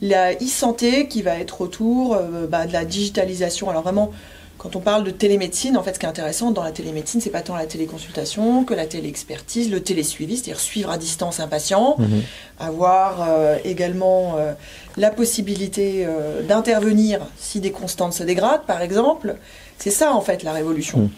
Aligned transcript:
la 0.00 0.32
e-santé 0.34 1.08
qui 1.08 1.22
va 1.22 1.38
être 1.38 1.60
autour 1.60 2.18
bah, 2.48 2.66
de 2.66 2.72
la 2.72 2.84
digitalisation. 2.84 3.68
Alors 3.68 3.82
vraiment, 3.82 4.12
quand 4.60 4.76
on 4.76 4.80
parle 4.80 5.04
de 5.04 5.10
télémédecine, 5.10 5.78
en 5.78 5.82
fait, 5.82 5.94
ce 5.94 5.98
qui 5.98 6.04
est 6.04 6.08
intéressant 6.10 6.50
dans 6.50 6.62
la 6.62 6.70
télémédecine, 6.70 7.22
c'est 7.22 7.30
pas 7.30 7.40
tant 7.40 7.56
la 7.56 7.64
téléconsultation 7.64 8.64
que 8.64 8.74
la 8.74 8.84
téléexpertise, 8.84 9.70
le 9.70 9.82
télésuivi, 9.82 10.36
c'est-à-dire 10.36 10.60
suivre 10.60 10.90
à 10.90 10.98
distance 10.98 11.40
un 11.40 11.48
patient, 11.48 11.96
mhm. 11.98 12.20
avoir 12.58 13.26
euh, 13.26 13.56
également 13.64 14.36
euh, 14.36 14.52
la 14.98 15.08
possibilité 15.08 16.04
euh, 16.04 16.42
d'intervenir 16.42 17.20
si 17.38 17.60
des 17.60 17.70
constantes 17.70 18.12
se 18.12 18.22
dégradent, 18.22 18.66
par 18.66 18.82
exemple. 18.82 19.36
C'est 19.78 19.90
ça, 19.90 20.12
en 20.12 20.20
fait, 20.20 20.42
la 20.42 20.52
révolution. 20.52 20.98
Mhm. 20.98 21.10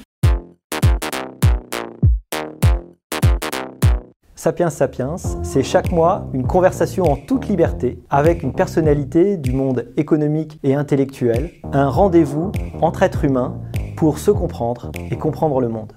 Sapiens 4.42 4.70
Sapiens, 4.70 5.14
c'est 5.44 5.62
chaque 5.62 5.92
mois 5.92 6.26
une 6.32 6.48
conversation 6.48 7.04
en 7.04 7.14
toute 7.14 7.46
liberté 7.46 8.02
avec 8.10 8.42
une 8.42 8.52
personnalité 8.52 9.36
du 9.36 9.52
monde 9.52 9.92
économique 9.96 10.58
et 10.64 10.74
intellectuel, 10.74 11.52
un 11.72 11.88
rendez-vous 11.88 12.50
entre 12.80 13.04
êtres 13.04 13.24
humains 13.24 13.60
pour 13.96 14.18
se 14.18 14.32
comprendre 14.32 14.90
et 15.12 15.16
comprendre 15.16 15.60
le 15.60 15.68
monde. 15.68 15.92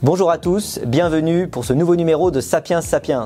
Bonjour 0.00 0.30
à 0.30 0.38
tous, 0.38 0.78
bienvenue 0.86 1.48
pour 1.48 1.64
ce 1.64 1.72
nouveau 1.72 1.96
numéro 1.96 2.30
de 2.30 2.40
Sapiens 2.40 2.80
Sapiens. 2.82 3.24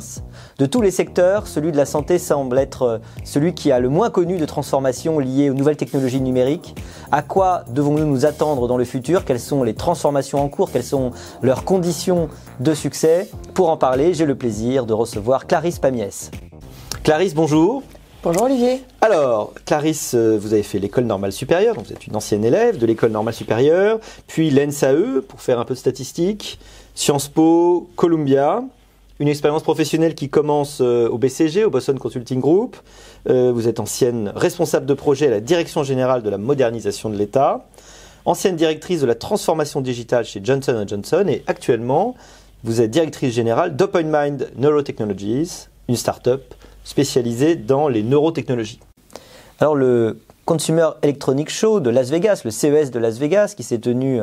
De 0.59 0.65
tous 0.65 0.81
les 0.81 0.91
secteurs, 0.91 1.47
celui 1.47 1.71
de 1.71 1.77
la 1.77 1.85
santé 1.85 2.19
semble 2.19 2.59
être 2.59 2.83
euh, 2.83 2.99
celui 3.25 3.53
qui 3.53 3.71
a 3.71 3.79
le 3.79 3.91
moins 3.91 4.09
connu 4.09 4.39
de 4.39 4.47
transformations 4.47 5.19
liées 5.19 5.51
aux 5.51 5.55
nouvelles 5.55 5.77
technologies 5.77 6.23
numériques. 6.23 6.75
À 7.11 7.21
quoi 7.21 7.65
devons-nous 7.69 8.07
nous 8.07 8.25
attendre 8.25 8.69
dans 8.69 8.79
le 8.79 8.87
futur? 8.87 9.27
Quelles 9.27 9.39
sont 9.39 9.65
les 9.65 9.75
transformations 9.75 10.43
en 10.43 10.49
cours? 10.49 10.71
Quelles 10.71 10.83
sont 10.83 11.11
leurs 11.43 11.65
conditions 11.65 12.31
de 12.59 12.73
succès? 12.73 13.29
Pour 13.53 13.69
en 13.69 13.77
parler, 13.77 14.15
j'ai 14.15 14.25
le 14.25 14.35
plaisir 14.35 14.87
de 14.87 14.95
recevoir 14.95 15.47
Clarisse 15.47 15.79
Pamiès. 15.79 16.31
Clarisse, 17.03 17.35
bonjour. 17.35 17.83
Bonjour 18.25 18.45
Olivier. 18.45 18.85
Alors, 19.01 19.53
Clarisse, 19.67 20.15
euh, 20.15 20.39
vous 20.39 20.53
avez 20.53 20.63
fait 20.63 20.79
l'école 20.79 21.07
normale 21.07 21.33
supérieure, 21.33 21.75
donc 21.75 21.87
vous 21.87 21.93
êtes 21.93 22.07
une 22.07 22.15
ancienne 22.15 22.45
élève 22.45 22.79
de 22.79 22.87
l'école 22.87 23.11
normale 23.11 23.35
supérieure, 23.35 23.99
puis 24.29 24.49
l'ENSAE 24.51 25.23
pour 25.27 25.41
faire 25.41 25.59
un 25.59 25.65
peu 25.65 25.75
de 25.75 25.79
statistiques, 25.81 26.61
Sciences 26.95 27.27
Po, 27.27 27.89
Columbia, 27.97 28.63
une 29.19 29.27
expérience 29.27 29.65
professionnelle 29.65 30.15
qui 30.15 30.29
commence 30.29 30.79
euh, 30.81 31.09
au 31.09 31.19
BCG, 31.19 31.65
au 31.65 31.71
Boston 31.71 31.99
Consulting 31.99 32.39
Group. 32.39 32.77
Euh, 33.29 33.51
vous 33.53 33.67
êtes 33.67 33.81
ancienne 33.81 34.33
responsable 34.37 34.87
de 34.87 34.95
projet 34.95 35.27
à 35.27 35.31
la 35.31 35.41
Direction 35.41 35.83
générale 35.83 36.23
de 36.23 36.31
la 36.31 36.39
modernisation 36.39 37.11
de 37.11 37.17
l'État, 37.17 37.67
ancienne 38.25 38.55
directrice 38.55 39.01
de 39.01 39.07
la 39.07 39.17
transformation 39.17 39.81
digitale 39.81 40.27
chez 40.27 40.41
Johnson 40.45 40.85
Johnson 40.87 41.25
et 41.27 41.43
actuellement, 41.49 42.15
vous 42.63 42.83
êtes 42.83 42.93
directrice 42.93 43.35
générale 43.35 43.75
d'OpenMind 43.75 44.53
Neurotechnologies, 44.59 45.67
une 45.89 45.97
start-up 45.97 46.55
spécialisé 46.85 47.57
dans 47.57 47.89
les 47.89 48.03
neurotechnologies. 48.03 48.81
Alors 49.61 49.75
le 49.77 50.19
Consumer 50.45 50.89
Electronic 51.03 51.51
Show 51.51 51.79
de 51.79 51.89
Las 51.89 52.11
Vegas, 52.11 52.43
le 52.45 52.51
CES 52.51 52.91
de 52.91 52.99
Las 52.99 53.19
Vegas, 53.19 53.55
qui 53.57 53.63
s'est 53.63 53.79
tenu 53.79 54.21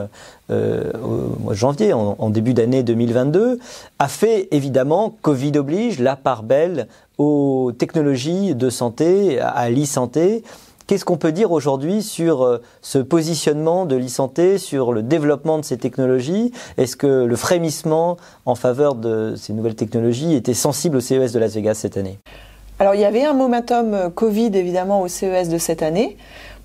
euh, 0.52 0.92
au 1.02 1.40
mois 1.40 1.54
de 1.54 1.58
janvier, 1.58 1.94
en, 1.94 2.30
début 2.30 2.54
d'année 2.54 2.84
2022, 2.84 3.58
a 4.00 4.08
fait 4.10 4.50
évidemment, 4.52 5.16
Covid 5.22 5.58
oblige, 5.58 6.00
la 6.00 6.18
part 6.18 6.44
belle 6.44 6.88
aux 7.18 7.72
technologies 7.78 8.54
de 8.54 8.70
santé, 8.70 9.40
à 9.40 9.70
l'e-santé. 9.70 10.44
Qu'est-ce 10.88 11.06
qu'on 11.06 11.18
peut 11.18 11.32
dire 11.32 11.52
aujourd'hui 11.52 12.04
sur 12.04 12.44
euh, 12.44 12.58
ce 12.82 12.98
positionnement 12.98 13.86
de 13.86 13.96
l'e-santé, 13.96 14.58
sur 14.58 14.92
le 14.92 15.04
développement 15.04 15.58
de 15.58 15.64
ces 15.64 15.78
technologies? 15.78 16.52
Est-ce 16.78 16.98
que 16.98 17.08
le 17.08 17.36
frémissement 17.36 18.18
en 18.46 18.56
faveur 18.56 18.96
de 18.96 19.36
ces 19.38 19.54
nouvelles 19.54 19.76
technologies 19.76 20.34
était 20.34 20.54
sensible 20.54 20.98
au 20.98 21.02
CES 21.02 21.32
de 21.32 21.40
Las 21.40 21.54
Vegas 21.54 21.76
cette 21.76 21.96
année? 21.96 22.20
Alors 22.80 22.95
il 22.95 23.02
y 23.02 23.05
avait 23.05 23.25
un 23.25 23.33
momentum 23.33 23.94
euh, 23.94 24.09
Covid 24.09 24.52
évidemment 24.53 25.02
au 25.02 25.09
CES 25.09 25.49
de 25.49 25.58
cette 25.58 25.83
année. 25.83 26.17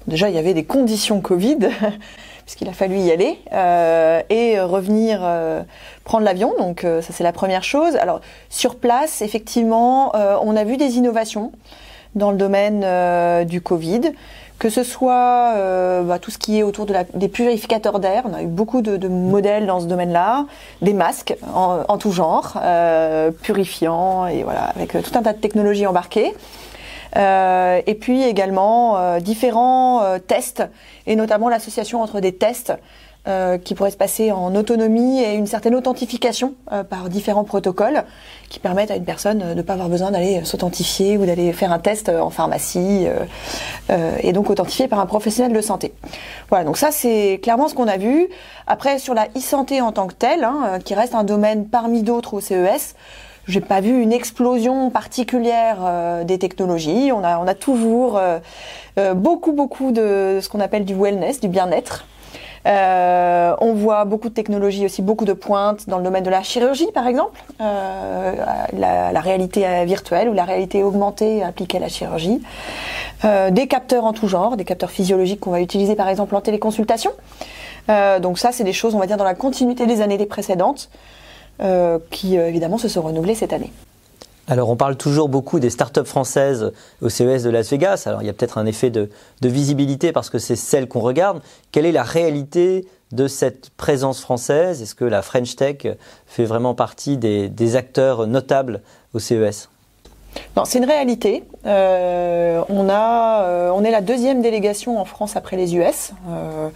Déjà 0.06 0.28
il 0.28 0.34
y 0.36 0.38
avait 0.38 0.54
des 0.54 0.64
conditions 0.64 1.20
Covid 1.20 1.58
puisqu'il 2.46 2.68
a 2.68 2.72
fallu 2.72 2.98
y 2.98 3.10
aller 3.10 3.40
euh, 3.52 4.22
et 4.30 4.60
revenir 4.60 5.20
euh, 5.22 5.62
prendre 6.04 6.24
l'avion. 6.24 6.54
Donc 6.58 6.82
ça 6.82 7.12
c'est 7.12 7.24
la 7.24 7.32
première 7.32 7.64
chose. 7.64 7.96
Alors 7.96 8.20
sur 8.48 8.76
place 8.76 9.22
effectivement 9.22 10.12
on 10.14 10.54
a 10.54 10.64
vu 10.64 10.76
des 10.76 10.98
innovations 10.98 11.50
dans 12.14 12.30
le 12.30 12.36
domaine 12.36 13.44
du 13.46 13.60
Covid 13.60 14.12
que 14.64 14.70
ce 14.70 14.82
soit 14.82 15.52
euh, 15.56 16.02
bah, 16.04 16.18
tout 16.18 16.30
ce 16.30 16.38
qui 16.38 16.58
est 16.58 16.62
autour 16.62 16.86
des 16.86 17.28
purificateurs 17.28 18.00
d'air, 18.00 18.22
on 18.24 18.32
a 18.32 18.40
eu 18.40 18.46
beaucoup 18.46 18.80
de, 18.80 18.96
de 18.96 19.08
modèles 19.08 19.66
dans 19.66 19.78
ce 19.78 19.84
domaine-là, 19.84 20.46
des 20.80 20.94
masques 20.94 21.36
en, 21.52 21.80
en 21.86 21.98
tout 21.98 22.12
genre, 22.12 22.58
euh, 22.62 23.30
purifiants 23.30 24.26
et 24.26 24.42
voilà, 24.42 24.62
avec 24.74 24.96
euh, 24.96 25.02
tout 25.02 25.18
un 25.18 25.22
tas 25.22 25.34
de 25.34 25.38
technologies 25.38 25.86
embarquées. 25.86 26.32
Euh, 27.18 27.82
et 27.86 27.94
puis 27.94 28.22
également 28.22 28.96
euh, 28.96 29.20
différents 29.20 30.00
tests 30.26 30.62
et 31.06 31.14
notamment 31.14 31.50
l'association 31.50 32.00
entre 32.00 32.20
des 32.20 32.34
tests 32.34 32.72
euh, 33.26 33.56
qui 33.56 33.74
pourrait 33.74 33.90
se 33.90 33.96
passer 33.96 34.32
en 34.32 34.54
autonomie 34.54 35.18
et 35.22 35.32
une 35.32 35.46
certaine 35.46 35.74
authentification 35.74 36.52
euh, 36.72 36.84
par 36.84 37.08
différents 37.08 37.44
protocoles 37.44 38.04
qui 38.50 38.58
permettent 38.58 38.90
à 38.90 38.96
une 38.96 39.06
personne 39.06 39.38
de 39.38 39.54
ne 39.54 39.62
pas 39.62 39.72
avoir 39.72 39.88
besoin 39.88 40.10
d'aller 40.10 40.44
s'authentifier 40.44 41.16
ou 41.16 41.24
d'aller 41.24 41.54
faire 41.54 41.72
un 41.72 41.78
test 41.78 42.10
en 42.10 42.28
pharmacie 42.28 43.06
euh, 43.88 44.16
et 44.20 44.34
donc 44.34 44.50
authentifié 44.50 44.88
par 44.88 44.98
un 45.00 45.06
professionnel 45.06 45.54
de 45.54 45.60
santé. 45.62 45.94
Voilà, 46.50 46.66
donc 46.66 46.76
ça 46.76 46.90
c'est 46.90 47.40
clairement 47.42 47.68
ce 47.68 47.74
qu'on 47.74 47.88
a 47.88 47.96
vu. 47.96 48.28
Après 48.66 48.98
sur 48.98 49.14
la 49.14 49.28
e-santé 49.34 49.80
en 49.80 49.90
tant 49.90 50.06
que 50.06 50.12
telle, 50.12 50.44
hein, 50.44 50.78
qui 50.84 50.92
reste 50.92 51.14
un 51.14 51.24
domaine 51.24 51.66
parmi 51.66 52.02
d'autres 52.02 52.34
au 52.34 52.40
CES, 52.40 52.94
j'ai 53.48 53.62
pas 53.62 53.80
vu 53.80 54.02
une 54.02 54.12
explosion 54.12 54.90
particulière 54.90 56.24
des 56.26 56.38
technologies. 56.38 57.10
On 57.10 57.24
a, 57.24 57.38
on 57.38 57.46
a 57.46 57.54
toujours 57.54 58.20
beaucoup, 59.14 59.52
beaucoup 59.52 59.92
de 59.92 60.40
ce 60.42 60.48
qu'on 60.50 60.60
appelle 60.60 60.84
du 60.84 60.94
wellness, 60.94 61.40
du 61.40 61.48
bien-être. 61.48 62.04
Euh, 62.66 63.54
on 63.60 63.74
voit 63.74 64.04
beaucoup 64.04 64.28
de 64.28 64.34
technologies 64.34 64.86
aussi, 64.86 65.02
beaucoup 65.02 65.24
de 65.24 65.34
pointes 65.34 65.88
dans 65.88 65.98
le 65.98 66.04
domaine 66.04 66.24
de 66.24 66.30
la 66.30 66.42
chirurgie, 66.42 66.90
par 66.94 67.06
exemple, 67.06 67.38
euh, 67.60 68.34
la, 68.72 69.20
réalité 69.20 69.84
virtuelle 69.84 70.28
ou 70.28 70.32
la 70.32 70.44
réalité 70.44 70.82
augmentée 70.82 71.42
appliquée 71.42 71.78
à 71.78 71.80
la 71.80 71.88
chirurgie. 71.88 72.40
Euh, 73.24 73.50
des 73.50 73.66
capteurs 73.66 74.04
en 74.04 74.12
tout 74.12 74.28
genre, 74.28 74.56
des 74.56 74.64
capteurs 74.64 74.90
physiologiques 74.90 75.40
qu'on 75.40 75.50
va 75.50 75.60
utiliser 75.60 75.94
par 75.94 76.08
exemple 76.08 76.34
en 76.34 76.40
téléconsultation. 76.40 77.10
donc 77.88 78.38
ça, 78.38 78.52
c'est 78.52 78.64
des 78.64 78.72
choses, 78.72 78.94
on 78.94 78.98
va 78.98 79.06
dire, 79.06 79.18
dans 79.18 79.24
la 79.24 79.34
continuité 79.34 79.86
des 79.86 80.00
années 80.00 80.24
précédentes, 80.24 80.88
qui 82.10 82.36
évidemment 82.36 82.78
se 82.78 82.88
sont 82.88 83.02
renouvelées 83.02 83.34
cette 83.34 83.52
année. 83.52 83.72
Alors 84.46 84.68
on 84.68 84.76
parle 84.76 84.96
toujours 84.96 85.28
beaucoup 85.30 85.58
des 85.58 85.70
startups 85.70 86.04
françaises 86.04 86.72
au 87.00 87.08
CES 87.08 87.42
de 87.44 87.50
Las 87.50 87.70
Vegas. 87.70 88.02
Alors 88.06 88.22
il 88.22 88.26
y 88.26 88.28
a 88.28 88.32
peut-être 88.34 88.58
un 88.58 88.66
effet 88.66 88.90
de, 88.90 89.08
visibilité 89.42 90.12
parce 90.12 90.28
que 90.28 90.38
c'est 90.38 90.56
celle 90.56 90.86
qu'on 90.86 91.00
regarde. 91.00 91.40
Quelle 91.72 91.86
est 91.86 91.92
la 91.92 92.02
réalité 92.02 92.86
de 93.12 93.26
cette 93.26 93.70
présence 93.70 94.20
française? 94.20 94.82
Est-ce 94.82 94.94
que 94.94 95.04
la 95.04 95.22
French 95.22 95.56
Tech 95.56 95.86
fait 96.26 96.44
vraiment 96.44 96.74
partie 96.74 97.16
des, 97.16 97.76
acteurs 97.76 98.26
notables 98.26 98.82
au 99.14 99.18
CES 99.18 99.68
non, 100.56 100.64
c'est 100.64 100.78
une 100.78 100.84
réalité. 100.84 101.44
Euh, 101.64 102.60
euh, 102.68 103.70
on 103.72 103.84
est 103.84 103.90
la 103.92 104.00
deuxième 104.00 104.42
délégation 104.42 104.98
en 104.98 105.04
France 105.04 105.36
après 105.36 105.56
les 105.56 105.76
US. 105.76 106.10
Euh, 106.28 106.70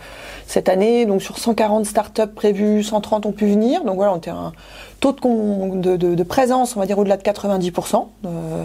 cette 0.48 0.70
année, 0.70 1.04
donc 1.04 1.20
sur 1.20 1.38
140 1.38 1.84
startups 1.84 2.26
prévues, 2.34 2.82
130 2.82 3.26
ont 3.26 3.32
pu 3.32 3.46
venir. 3.46 3.84
Donc 3.84 3.96
voilà, 3.96 4.14
on 4.14 4.16
était 4.16 4.30
un 4.30 4.54
taux 4.98 5.12
de, 5.12 5.96
de, 5.96 6.22
présence, 6.22 6.74
on 6.74 6.80
va 6.80 6.86
dire 6.86 6.98
au-delà 6.98 7.18
de 7.18 7.22
90%. 7.22 8.06
Euh, 8.24 8.64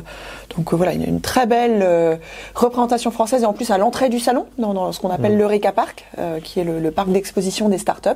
donc 0.56 0.74
euh, 0.74 0.78
voilà, 0.78 0.94
une, 0.94 1.04
une 1.04 1.20
très 1.20 1.46
belle 1.46 1.82
euh, 1.84 2.16
représentation 2.56 3.12
française 3.12 3.44
et 3.44 3.46
en 3.46 3.52
plus 3.52 3.70
à 3.70 3.78
l'entrée 3.78 4.08
du 4.08 4.22
salon, 4.22 4.46
dans, 4.58 4.94
ce 4.94 5.02
qu'on 5.02 5.10
appelle 5.10 5.36
mmh. 5.36 5.40
l'Eureka 5.40 5.72
Park, 5.74 6.06
qui 6.42 6.62
est 6.62 6.64
le, 6.64 6.92
parc 6.92 7.10
d'exposition 7.10 7.68
des 7.68 7.78
startups. 7.78 8.10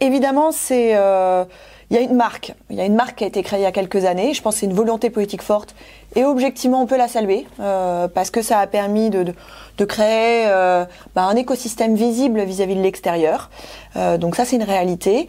Évidemment, 0.00 0.50
c'est 0.50 0.94
il 1.90 1.96
y 1.96 1.98
a 1.98 2.02
une 2.02 2.14
marque, 2.16 2.54
il 2.70 2.76
y 2.76 2.80
a 2.80 2.84
une 2.84 2.94
marque 2.94 3.18
qui 3.18 3.24
a 3.24 3.26
été 3.28 3.42
créée 3.42 3.60
il 3.60 3.62
y 3.62 3.66
a 3.66 3.72
quelques 3.72 4.04
années. 4.04 4.34
Je 4.34 4.42
pense 4.42 4.54
que 4.54 4.60
c'est 4.60 4.66
une 4.66 4.74
volonté 4.74 5.10
politique 5.10 5.42
forte 5.42 5.74
et 6.16 6.24
objectivement 6.24 6.82
on 6.82 6.86
peut 6.86 6.96
la 6.96 7.08
saluer 7.08 7.46
parce 7.58 8.30
que 8.30 8.42
ça 8.42 8.58
a 8.58 8.66
permis 8.66 9.10
de, 9.10 9.34
créer 9.84 10.46
bah, 11.14 11.22
un 11.22 11.36
écosystème 11.36 11.94
visible 11.94 12.40
vis-à-vis 12.42 12.74
de 12.74 12.82
l'extérieur. 12.82 13.50
donc 14.18 14.34
ça 14.34 14.44
c'est 14.44 14.56
une 14.56 14.64
réalité. 14.64 15.28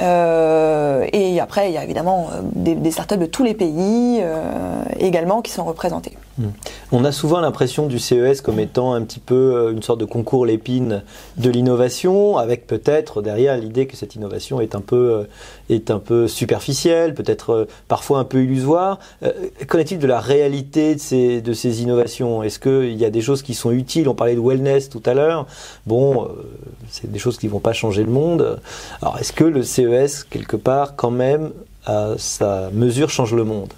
Euh, 0.00 1.06
et 1.12 1.40
après, 1.40 1.70
il 1.70 1.74
y 1.74 1.78
a 1.78 1.84
évidemment 1.84 2.30
euh, 2.32 2.40
des, 2.42 2.74
des 2.74 2.90
startups 2.90 3.18
de 3.18 3.26
tous 3.26 3.42
les 3.42 3.54
pays 3.54 4.20
euh, 4.20 4.82
également 4.98 5.42
qui 5.42 5.50
sont 5.50 5.64
représentés. 5.64 6.16
Hmm. 6.38 6.50
On 6.92 7.04
a 7.04 7.10
souvent 7.10 7.40
l'impression 7.40 7.86
du 7.86 7.98
CES 7.98 8.42
comme 8.42 8.60
étant 8.60 8.94
un 8.94 9.02
petit 9.02 9.18
peu 9.18 9.34
euh, 9.34 9.72
une 9.72 9.82
sorte 9.82 9.98
de 9.98 10.04
concours 10.04 10.46
l'épine 10.46 11.02
de 11.36 11.50
l'innovation, 11.50 12.38
avec 12.38 12.66
peut-être 12.66 13.22
derrière 13.22 13.56
l'idée 13.56 13.86
que 13.86 13.96
cette 13.96 14.14
innovation 14.14 14.60
est 14.60 14.76
un 14.76 14.80
peu, 14.80 15.26
est 15.68 15.90
un 15.90 15.98
peu 15.98 16.28
superficielle, 16.28 17.14
peut-être 17.14 17.66
parfois 17.88 18.20
un 18.20 18.24
peu 18.24 18.42
illusoire. 18.42 18.98
Qu'en 19.66 19.78
est-il 19.78 19.98
de 19.98 20.06
la 20.06 20.20
réalité 20.20 20.94
de 20.94 21.00
ces, 21.00 21.40
de 21.40 21.52
ces 21.52 21.82
innovations? 21.82 22.42
Est-ce 22.42 22.58
qu'il 22.58 22.96
y 22.96 23.04
a 23.04 23.10
des 23.10 23.20
choses 23.20 23.42
qui 23.42 23.54
sont 23.54 23.72
utiles? 23.72 24.08
On 24.08 24.14
parlait 24.14 24.34
de 24.34 24.40
wellness 24.40 24.88
tout 24.88 25.02
à 25.06 25.14
l'heure. 25.14 25.46
Bon, 25.86 26.28
c'est 26.88 27.10
des 27.10 27.18
choses 27.18 27.38
qui 27.38 27.46
ne 27.46 27.52
vont 27.52 27.60
pas 27.60 27.72
changer 27.72 28.04
le 28.04 28.10
monde. 28.10 28.60
Alors, 29.02 29.18
est-ce 29.18 29.32
que 29.32 29.44
le 29.44 29.62
CES, 29.62 30.24
quelque 30.24 30.56
part, 30.56 30.96
quand 30.96 31.10
même, 31.10 31.50
à 31.86 32.14
sa 32.16 32.70
mesure, 32.72 33.10
change 33.10 33.34
le 33.34 33.44
monde? 33.44 33.72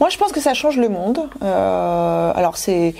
Moi, 0.00 0.08
je 0.08 0.16
pense 0.16 0.32
que 0.32 0.40
ça 0.40 0.54
change 0.54 0.76
le 0.76 0.88
monde. 0.88 1.28
Euh, 1.42 2.32
alors, 2.34 2.56
c'est 2.56 2.94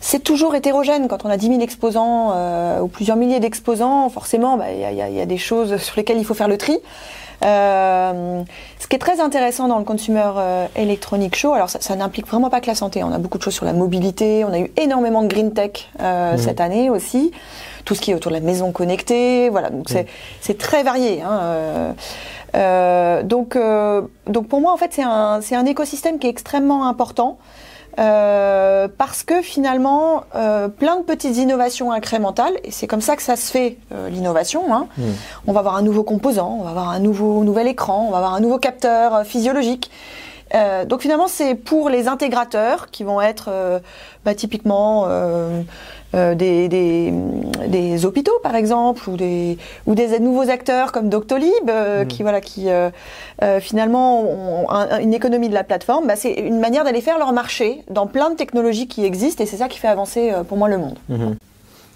c'est 0.00 0.22
toujours 0.22 0.54
hétérogène. 0.54 1.08
Quand 1.08 1.24
on 1.24 1.30
a 1.30 1.36
10 1.36 1.48
000 1.48 1.60
exposants 1.60 2.30
euh, 2.32 2.80
ou 2.80 2.88
plusieurs 2.88 3.16
milliers 3.16 3.40
d'exposants, 3.40 4.08
forcément, 4.08 4.56
bah, 4.56 4.70
il 4.70 4.80
bah, 4.80 4.92
y, 4.92 5.12
y, 5.12 5.16
y, 5.16 5.20
a 5.20 5.26
des 5.26 5.38
choses 5.38 5.76
sur 5.78 5.96
lesquelles 5.96 6.18
il 6.18 6.24
faut 6.24 6.34
faire 6.34 6.48
le 6.48 6.56
tri. 6.56 6.78
Euh, 7.44 8.42
ce 8.80 8.86
qui 8.88 8.96
est 8.96 8.98
très 8.98 9.20
intéressant 9.20 9.68
dans 9.68 9.78
le 9.78 9.84
Consumer 9.84 10.30
euh, 10.36 10.66
Electronic 10.74 11.36
Show, 11.36 11.52
alors 11.52 11.70
ça, 11.70 11.80
ça 11.80 11.94
n'implique 11.94 12.26
vraiment 12.26 12.50
pas 12.50 12.60
que 12.60 12.66
la 12.66 12.74
santé. 12.74 13.02
On 13.04 13.12
a 13.12 13.18
beaucoup 13.18 13.38
de 13.38 13.42
choses 13.42 13.54
sur 13.54 13.64
la 13.64 13.72
mobilité. 13.72 14.44
On 14.44 14.52
a 14.52 14.58
eu 14.58 14.70
énormément 14.76 15.22
de 15.22 15.28
green 15.28 15.52
tech 15.52 15.88
euh, 16.00 16.34
mmh. 16.34 16.38
cette 16.38 16.60
année 16.60 16.90
aussi. 16.90 17.32
Tout 17.84 17.94
ce 17.94 18.00
qui 18.00 18.10
est 18.10 18.14
autour 18.14 18.32
de 18.32 18.36
la 18.36 18.42
maison 18.42 18.72
connectée. 18.72 19.48
Voilà, 19.50 19.70
donc 19.70 19.90
mmh. 19.90 20.04
c'est 20.40 20.58
très 20.58 20.82
varié. 20.82 21.22
Hein, 21.22 21.38
euh, 21.42 21.92
donc, 22.54 23.56
euh, 23.56 24.02
donc 24.26 24.48
pour 24.48 24.60
moi, 24.60 24.72
en 24.72 24.76
fait, 24.76 24.92
c'est 24.92 25.02
un, 25.02 25.40
un 25.50 25.66
écosystème 25.66 26.18
qui 26.18 26.26
est 26.26 26.30
extrêmement 26.30 26.86
important. 26.86 27.38
Euh, 27.98 28.86
parce 28.96 29.24
que 29.24 29.42
finalement, 29.42 30.22
euh, 30.36 30.68
plein 30.68 30.98
de 30.98 31.02
petites 31.02 31.36
innovations 31.36 31.90
incrémentales, 31.90 32.52
et 32.62 32.70
c'est 32.70 32.86
comme 32.86 33.00
ça 33.00 33.16
que 33.16 33.22
ça 33.22 33.34
se 33.34 33.50
fait 33.50 33.76
euh, 33.92 34.08
l'innovation. 34.08 34.72
Hein. 34.72 34.86
Mmh. 34.96 35.02
On 35.48 35.52
va 35.52 35.60
avoir 35.60 35.74
un 35.74 35.82
nouveau 35.82 36.04
composant, 36.04 36.58
on 36.60 36.62
va 36.62 36.70
avoir 36.70 36.90
un 36.90 37.00
nouveau 37.00 37.42
nouvel 37.42 37.66
écran, 37.66 38.04
on 38.06 38.12
va 38.12 38.18
avoir 38.18 38.34
un 38.34 38.40
nouveau 38.40 38.58
capteur 38.58 39.14
euh, 39.14 39.24
physiologique. 39.24 39.90
Euh, 40.54 40.84
donc 40.84 41.00
finalement, 41.02 41.26
c'est 41.26 41.56
pour 41.56 41.88
les 41.88 42.06
intégrateurs 42.06 42.90
qui 42.90 43.02
vont 43.02 43.20
être 43.20 43.50
bah, 44.24 44.34
typiquement 44.34 45.06
euh, 46.14 46.34
des, 46.34 46.68
des, 46.68 47.12
des, 47.66 48.06
hôpitaux 48.06 48.38
par 48.42 48.54
exemple 48.54 49.10
ou 49.10 49.16
des 49.18 49.58
ou 49.86 49.94
des 49.94 50.18
nouveaux 50.18 50.48
acteurs 50.48 50.90
comme 50.90 51.10
Doctolib 51.10 51.68
euh, 51.68 52.04
mmh. 52.04 52.08
qui 52.08 52.22
voilà 52.22 52.40
qui 52.40 52.70
euh, 52.70 52.88
euh 53.42 53.60
finalement 53.60 54.22
ont 54.22 54.70
un, 54.70 55.00
une 55.00 55.12
économie 55.12 55.50
de 55.50 55.54
la 55.54 55.64
plateforme 55.64 56.06
bah, 56.06 56.16
c'est 56.16 56.32
une 56.32 56.60
manière 56.60 56.84
d'aller 56.84 57.02
faire 57.02 57.18
leur 57.18 57.34
marché 57.34 57.82
dans 57.90 58.06
plein 58.06 58.30
de 58.30 58.36
technologies 58.36 58.88
qui 58.88 59.04
existent 59.04 59.44
et 59.44 59.46
c'est 59.46 59.58
ça 59.58 59.68
qui 59.68 59.78
fait 59.78 59.88
avancer 59.88 60.32
pour 60.48 60.56
moi 60.56 60.68
le 60.68 60.78
monde. 60.78 60.96
Mmh. 61.10 61.32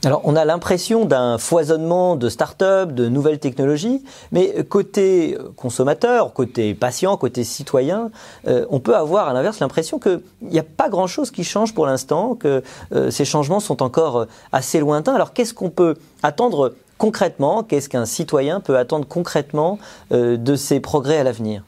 Alors, 0.05 0.23
on 0.25 0.35
a 0.35 0.45
l'impression 0.45 1.05
d'un 1.05 1.39
foisonnement 1.39 2.17
de 2.17 2.29
start-up, 2.29 2.91
de 2.91 3.09
nouvelles 3.09 3.39
technologies, 3.39 4.03
mais 4.33 4.65
côté 4.65 5.39
consommateur, 5.55 6.33
côté 6.33 6.75
patient, 6.75 7.17
côté 7.17 7.45
citoyen, 7.45 8.11
euh, 8.49 8.67
on 8.69 8.81
peut 8.81 8.97
avoir 8.97 9.29
à 9.29 9.33
l'inverse 9.33 9.61
l'impression 9.61 10.01
qu'il 10.01 10.21
n'y 10.43 10.59
a 10.59 10.65
pas 10.65 10.89
grand-chose 10.89 11.31
qui 11.31 11.45
change 11.45 11.73
pour 11.73 11.87
l'instant, 11.87 12.35
que 12.35 12.65
euh, 12.93 13.13
ces 13.13 13.25
changements 13.25 13.61
sont 13.61 13.81
encore 13.81 14.27
assez 14.51 14.81
lointains. 14.81 15.15
Alors, 15.15 15.33
qu'est-ce 15.35 15.55
qu'on 15.55 15.71
peut 15.71 15.95
attendre 16.25 16.75
concrètement? 16.99 17.63
Qu'est-ce 17.63 17.89
qu'un 17.89 18.05
citoyen 18.05 18.59
peut 18.59 18.79
attendre 18.79 19.07
concrètement 19.07 19.79
euh, 20.11 20.37
de 20.37 20.57
ces 20.57 20.81
progrès 20.81 21.19
à 21.19 21.23
l'avenir? 21.23 21.63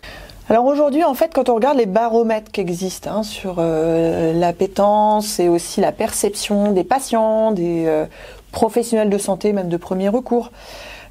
Alors 0.49 0.67
aujourd'hui, 0.67 1.05
en 1.05 1.14
fait, 1.14 1.32
quand 1.35 1.49
on 1.49 1.55
regarde 1.55 1.79
les 1.79 1.87
baromètres 1.87 2.50
qui 2.52 2.61
existent 2.61 3.11
hein, 3.11 3.23
sur 3.23 3.56
euh, 3.58 4.32
l'appétence 4.32 5.41
et 5.41 5.49
aussi 5.49 5.81
la 5.81 5.93
perception 5.93 6.73
des 6.73 6.85
patients, 6.85 7.52
des 7.52 7.85
euh, 7.87 8.05
professionnels 8.52 9.11
de 9.11 9.19
santé, 9.19 9.52
même 9.52 9.69
de 9.69 9.76
premier 9.76 10.08
recours, 10.08 10.50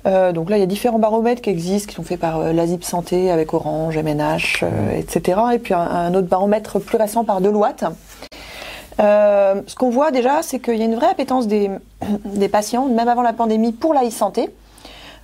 euh, 0.06 0.33
donc 0.33 0.50
là, 0.50 0.57
il 0.57 0.59
y 0.59 0.63
a 0.63 0.68
différents 0.68 1.00
baromètres 1.00 1.41
qui 1.41 1.50
existent, 1.50 1.89
qui 1.89 1.95
sont 1.95 2.03
faits 2.03 2.19
par 2.19 2.39
euh, 2.39 2.53
l'ASIP 2.53 2.83
Santé 2.83 3.31
avec 3.31 3.53
Orange, 3.53 3.97
MNH, 3.97 4.63
euh, 4.63 4.97
etc. 4.97 5.39
Et 5.53 5.59
puis 5.59 5.74
un, 5.74 5.79
un, 5.79 6.13
autre 6.13 6.27
baromètre 6.27 6.79
plus 6.79 6.97
récent 6.97 7.24
par 7.24 7.41
Deloitte. 7.41 7.86
Euh, 9.00 9.62
ce 9.65 9.75
qu'on 9.75 9.89
voit 9.89 10.12
déjà, 10.12 10.41
c'est 10.41 10.59
qu'il 10.59 10.75
y 10.75 10.81
a 10.81 10.86
une 10.86 10.95
vraie 10.95 11.09
appétence 11.09 11.47
des, 11.47 11.71
des 12.25 12.50
patients, 12.50 12.88
même 12.88 13.07
avant 13.07 13.21
la 13.21 13.33
pandémie, 13.33 13.71
pour 13.71 13.94
la 13.94 14.06
e-santé. 14.06 14.50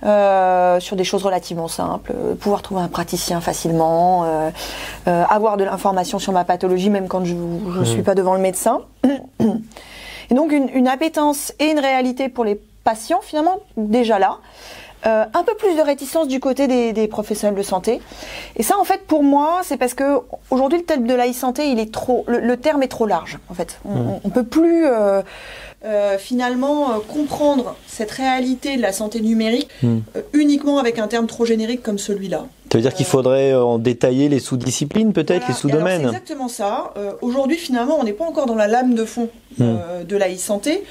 Euh, 0.02 0.80
sur 0.80 0.96
des 0.96 1.04
choses 1.04 1.22
relativement 1.24 1.68
simples, 1.68 2.12
euh, 2.14 2.34
pouvoir 2.34 2.62
trouver 2.62 2.80
un 2.80 2.88
praticien 2.88 3.42
facilement, 3.42 4.24
euh, 4.24 4.50
euh 5.08 5.24
avoir 5.28 5.58
de 5.58 5.64
l'information 5.64 6.18
sur 6.18 6.32
ma 6.32 6.44
pathologie 6.44 6.88
même 6.88 7.06
quand 7.06 7.22
je 7.26 7.34
ne 7.34 7.84
suis 7.84 8.02
pas 8.02 8.14
devant 8.14 8.32
le 8.32 8.40
médecin. 8.40 8.80
Et 10.30 10.34
donc 10.34 10.52
une, 10.52 10.70
une, 10.72 10.88
appétence 10.88 11.52
et 11.58 11.66
une 11.66 11.80
réalité 11.80 12.28
pour 12.28 12.44
les 12.44 12.58
patients 12.84 13.20
finalement 13.20 13.58
déjà 13.76 14.18
là. 14.18 14.38
Euh, 15.06 15.24
un 15.32 15.42
peu 15.44 15.54
plus 15.54 15.76
de 15.76 15.80
réticence 15.80 16.28
du 16.28 16.40
côté 16.40 16.66
des, 16.66 16.92
des, 16.92 17.08
professionnels 17.08 17.56
de 17.56 17.62
santé. 17.62 18.02
Et 18.56 18.62
ça, 18.62 18.78
en 18.78 18.84
fait, 18.84 19.06
pour 19.06 19.22
moi, 19.22 19.60
c'est 19.62 19.78
parce 19.78 19.94
que 19.94 20.18
aujourd'hui, 20.50 20.78
le 20.78 20.84
thème 20.84 21.06
de 21.06 21.14
la 21.14 21.26
e-santé, 21.26 21.70
il 21.70 21.78
est 21.78 21.90
trop, 21.90 22.24
le, 22.28 22.38
le, 22.38 22.56
terme 22.58 22.82
est 22.82 22.88
trop 22.88 23.06
large. 23.06 23.38
En 23.48 23.54
fait, 23.54 23.80
on, 23.86 23.94
mmh. 23.94 24.20
on 24.24 24.28
peut 24.28 24.44
plus 24.44 24.84
euh, 25.84 26.00
euh, 26.00 26.18
finalement 26.18 26.90
euh, 26.90 26.98
comprendre 27.06 27.76
cette 27.86 28.10
réalité 28.10 28.76
de 28.76 28.82
la 28.82 28.92
santé 28.92 29.20
numérique 29.20 29.68
mmh. 29.82 29.98
uniquement 30.32 30.78
avec 30.78 30.98
un 30.98 31.08
terme 31.08 31.26
trop 31.26 31.44
générique 31.44 31.82
comme 31.82 31.98
celui-là. 31.98 32.46
Ça 32.70 32.78
veut 32.78 32.82
dire 32.82 32.94
qu'il 32.94 33.06
faudrait 33.06 33.54
en 33.54 33.78
détailler 33.78 34.28
les 34.28 34.38
sous-disciplines, 34.38 35.12
peut-être, 35.12 35.40
voilà. 35.40 35.48
les 35.48 35.54
sous-domaines. 35.54 36.02
C'est 36.02 36.08
exactement 36.08 36.48
ça. 36.48 36.94
aujourd'hui, 37.20 37.56
finalement, 37.56 37.98
on 37.98 38.04
n'est 38.04 38.12
pas 38.12 38.24
encore 38.24 38.46
dans 38.46 38.54
la 38.54 38.68
lame 38.68 38.94
de 38.94 39.04
fond 39.04 39.28
mmh. 39.58 39.74
de 40.06 40.16
la 40.16 40.32
e-santé. 40.32 40.84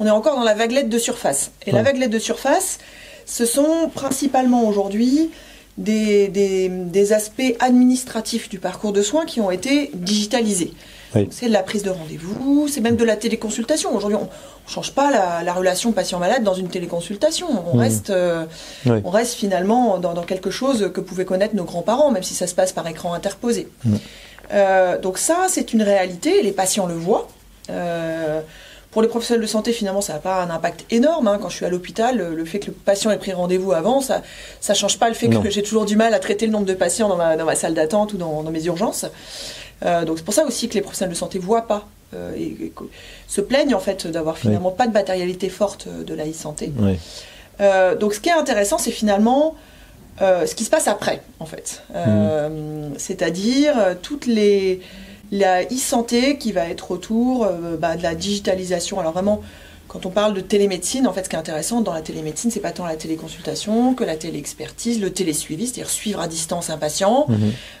On 0.00 0.06
est 0.06 0.10
encore 0.10 0.36
dans 0.36 0.44
la 0.44 0.54
vaguelette 0.54 0.88
de 0.88 0.98
surface. 0.98 1.52
Et 1.66 1.72
la 1.72 1.82
vaguelette 1.82 2.10
de 2.10 2.18
surface, 2.18 2.78
ce 3.26 3.44
sont 3.44 3.90
principalement 3.94 4.66
aujourd'hui 4.66 5.30
des, 5.78 6.28
des, 6.28 6.68
des, 6.68 7.12
aspects 7.12 7.54
administratifs 7.60 8.48
du 8.48 8.58
parcours 8.58 8.92
de 8.92 9.02
soins 9.02 9.26
qui 9.26 9.40
ont 9.40 9.50
été 9.50 9.90
digitalisés. 9.94 10.72
Oui. 11.16 11.28
C'est 11.30 11.48
de 11.48 11.52
la 11.52 11.62
prise 11.62 11.82
de 11.82 11.90
rendez-vous, 11.90 12.68
c'est 12.68 12.80
même 12.80 12.96
de 12.96 13.04
la 13.04 13.16
téléconsultation. 13.16 13.94
Aujourd'hui, 13.94 14.18
on 14.18 14.24
ne 14.24 14.70
change 14.70 14.92
pas 14.92 15.10
la, 15.10 15.42
la 15.42 15.52
relation 15.52 15.92
patient-malade 15.92 16.42
dans 16.42 16.54
une 16.54 16.68
téléconsultation. 16.68 17.48
On, 17.72 17.76
mmh. 17.76 17.80
reste, 17.80 18.10
euh, 18.10 18.44
oui. 18.86 19.00
on 19.04 19.10
reste 19.10 19.34
finalement 19.34 19.98
dans, 19.98 20.14
dans, 20.14 20.22
quelque 20.22 20.50
chose 20.50 20.90
que 20.92 21.00
pouvaient 21.00 21.24
connaître 21.24 21.54
nos 21.54 21.64
grands-parents, 21.64 22.10
même 22.10 22.22
si 22.22 22.34
ça 22.34 22.46
se 22.46 22.54
passe 22.54 22.72
par 22.72 22.86
écran 22.86 23.14
interposé. 23.14 23.68
Mmh. 23.84 23.94
Euh, 24.52 24.98
donc 24.98 25.18
ça, 25.18 25.46
c'est 25.48 25.72
une 25.72 25.82
réalité, 25.82 26.42
les 26.42 26.52
patients 26.52 26.86
le 26.86 26.94
voient. 26.94 27.28
Euh, 27.70 28.40
pour 28.90 29.02
les 29.02 29.08
professionnels 29.08 29.42
de 29.42 29.46
santé, 29.46 29.72
finalement, 29.72 30.00
ça 30.00 30.14
n'a 30.14 30.20
pas 30.20 30.42
un 30.42 30.48
impact 30.48 30.86
énorme. 30.90 31.28
Hein. 31.28 31.38
Quand 31.40 31.50
je 31.50 31.56
suis 31.56 31.66
à 31.66 31.68
l'hôpital, 31.68 32.16
le 32.16 32.44
fait 32.46 32.60
que 32.60 32.68
le 32.68 32.72
patient 32.72 33.10
ait 33.10 33.18
pris 33.18 33.32
rendez-vous 33.32 33.72
avant, 33.72 34.00
ça 34.00 34.22
ne 34.66 34.74
change 34.74 34.98
pas 34.98 35.08
le 35.08 35.14
fait 35.14 35.28
non. 35.28 35.42
que 35.42 35.50
j'ai 35.50 35.62
toujours 35.62 35.84
du 35.84 35.96
mal 35.96 36.14
à 36.14 36.18
traiter 36.18 36.46
le 36.46 36.52
nombre 36.52 36.64
de 36.64 36.72
patients 36.72 37.08
dans 37.08 37.16
ma, 37.16 37.36
dans 37.36 37.44
ma 37.44 37.56
salle 37.56 37.74
d'attente 37.74 38.14
ou 38.14 38.16
dans, 38.16 38.42
dans, 38.42 38.50
mes 38.50 38.64
urgences. 38.64 39.04
Euh, 39.84 40.04
donc 40.04 40.18
c'est 40.18 40.24
pour 40.24 40.34
ça 40.34 40.44
aussi 40.44 40.68
que 40.68 40.74
les 40.74 40.80
professionnels 40.80 41.12
de 41.12 41.18
santé 41.18 41.38
ne 41.38 41.44
voient 41.44 41.66
pas 41.66 41.86
euh, 42.14 42.34
et, 42.36 42.46
et, 42.64 42.72
se 43.28 43.40
plaignent 43.40 43.74
en 43.74 43.80
fait 43.80 44.06
d'avoir 44.06 44.38
finalement 44.38 44.70
oui. 44.70 44.76
pas 44.76 44.86
de 44.86 44.92
matérialité 44.92 45.48
forte 45.48 45.88
de 45.88 46.14
la 46.14 46.26
e-santé. 46.26 46.72
Oui. 46.78 46.98
Euh, 47.60 47.94
donc 47.94 48.14
ce 48.14 48.20
qui 48.20 48.28
est 48.28 48.32
intéressant, 48.32 48.78
c'est 48.78 48.90
finalement 48.90 49.54
euh, 50.22 50.46
ce 50.46 50.54
qui 50.54 50.64
se 50.64 50.70
passe 50.70 50.88
après, 50.88 51.22
en 51.40 51.46
fait. 51.46 51.82
Mmh. 51.94 52.94
C'est-à-dire 52.96 53.74
toutes 54.02 54.26
les 54.26 54.80
la 55.32 55.64
e-santé 55.64 56.38
qui 56.38 56.52
va 56.52 56.68
être 56.68 56.90
autour 56.90 57.44
euh, 57.44 57.76
bah, 57.76 57.96
de 57.96 58.02
la 58.02 58.14
digitalisation. 58.14 59.00
Alors 59.00 59.12
vraiment, 59.12 59.42
quand 59.96 60.04
on 60.04 60.10
parle 60.10 60.34
de 60.34 60.42
télémédecine, 60.42 61.06
en 61.06 61.12
fait, 61.14 61.24
ce 61.24 61.30
qui 61.30 61.36
est 61.36 61.38
intéressant 61.38 61.80
dans 61.80 61.94
la 61.94 62.02
télémédecine, 62.02 62.50
c'est 62.50 62.60
pas 62.60 62.72
tant 62.72 62.84
la 62.84 62.96
téléconsultation 62.96 63.94
que 63.94 64.04
la 64.04 64.16
téléexpertise, 64.16 65.00
le 65.00 65.10
télésuivi, 65.10 65.66
c'est-à-dire 65.66 65.88
suivre 65.88 66.20
à 66.20 66.28
distance 66.28 66.68
un 66.68 66.76
patient, 66.76 67.24
mmh. 67.28 67.34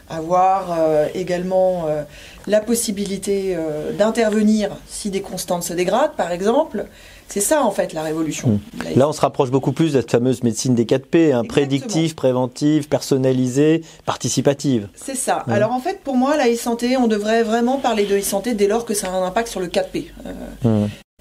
avoir 0.08 0.74
euh, 0.78 1.08
également 1.14 1.84
euh, 1.88 2.04
la 2.46 2.60
possibilité 2.60 3.54
euh, 3.54 3.92
d'intervenir 3.92 4.70
si 4.88 5.10
des 5.10 5.20
constantes 5.20 5.62
se 5.62 5.74
dégradent, 5.74 6.16
par 6.16 6.32
exemple. 6.32 6.86
C'est 7.28 7.40
ça 7.40 7.64
en 7.64 7.70
fait 7.70 7.92
la 7.92 8.02
révolution. 8.02 8.48
Mmh. 8.48 8.98
Là, 8.98 9.08
on 9.08 9.12
se 9.12 9.20
rapproche 9.20 9.50
beaucoup 9.50 9.72
plus 9.72 9.92
de 9.92 10.00
cette 10.00 10.10
fameuse 10.10 10.42
médecine 10.42 10.74
des 10.74 10.86
4P, 10.86 11.34
hein, 11.34 11.42
prédictive, 11.46 12.14
préventive, 12.14 12.88
personnalisée, 12.88 13.82
participative. 14.06 14.88
C'est 14.94 15.16
ça. 15.16 15.44
Mmh. 15.46 15.52
Alors 15.52 15.72
en 15.72 15.80
fait, 15.80 16.00
pour 16.02 16.16
moi, 16.16 16.38
la 16.38 16.50
e-santé, 16.50 16.96
on 16.96 17.08
devrait 17.08 17.42
vraiment 17.42 17.76
parler 17.76 18.06
de 18.06 18.16
e-santé 18.16 18.54
dès 18.54 18.68
lors 18.68 18.86
que 18.86 18.94
ça 18.94 19.08
a 19.08 19.10
un 19.10 19.26
impact 19.26 19.48
sur 19.48 19.60
le 19.60 19.66
4P. 19.66 20.06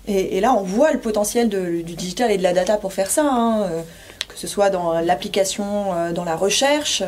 Et, 0.08 0.40
là, 0.40 0.54
on 0.54 0.62
voit 0.62 0.92
le 0.92 1.00
potentiel 1.00 1.50
du 1.50 1.82
digital 1.84 2.32
et 2.32 2.38
de 2.38 2.44
la 2.44 2.54
data 2.54 2.78
pour 2.78 2.94
faire 2.94 3.10
ça, 3.10 3.26
hein, 3.26 3.64
euh, 3.64 3.82
que 4.28 4.38
ce 4.38 4.48
soit 4.48 4.70
dans 4.70 5.00
l'application, 5.02 5.94
euh, 5.94 6.12
dans 6.12 6.24
la 6.24 6.36
recherche, 6.36 7.02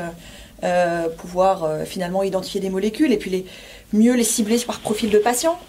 euh, 0.64 1.08
pouvoir 1.10 1.70
finalement 1.86 2.24
identifier 2.24 2.60
des 2.60 2.72
molécules 2.72 3.14
et 3.14 3.18
puis 3.18 3.30
les, 3.30 3.46
mieux 3.94 4.16
les 4.16 4.24
cibler 4.24 4.58
par 4.60 4.80
profil 4.80 5.12
de 5.12 5.20
patient. 5.20 5.60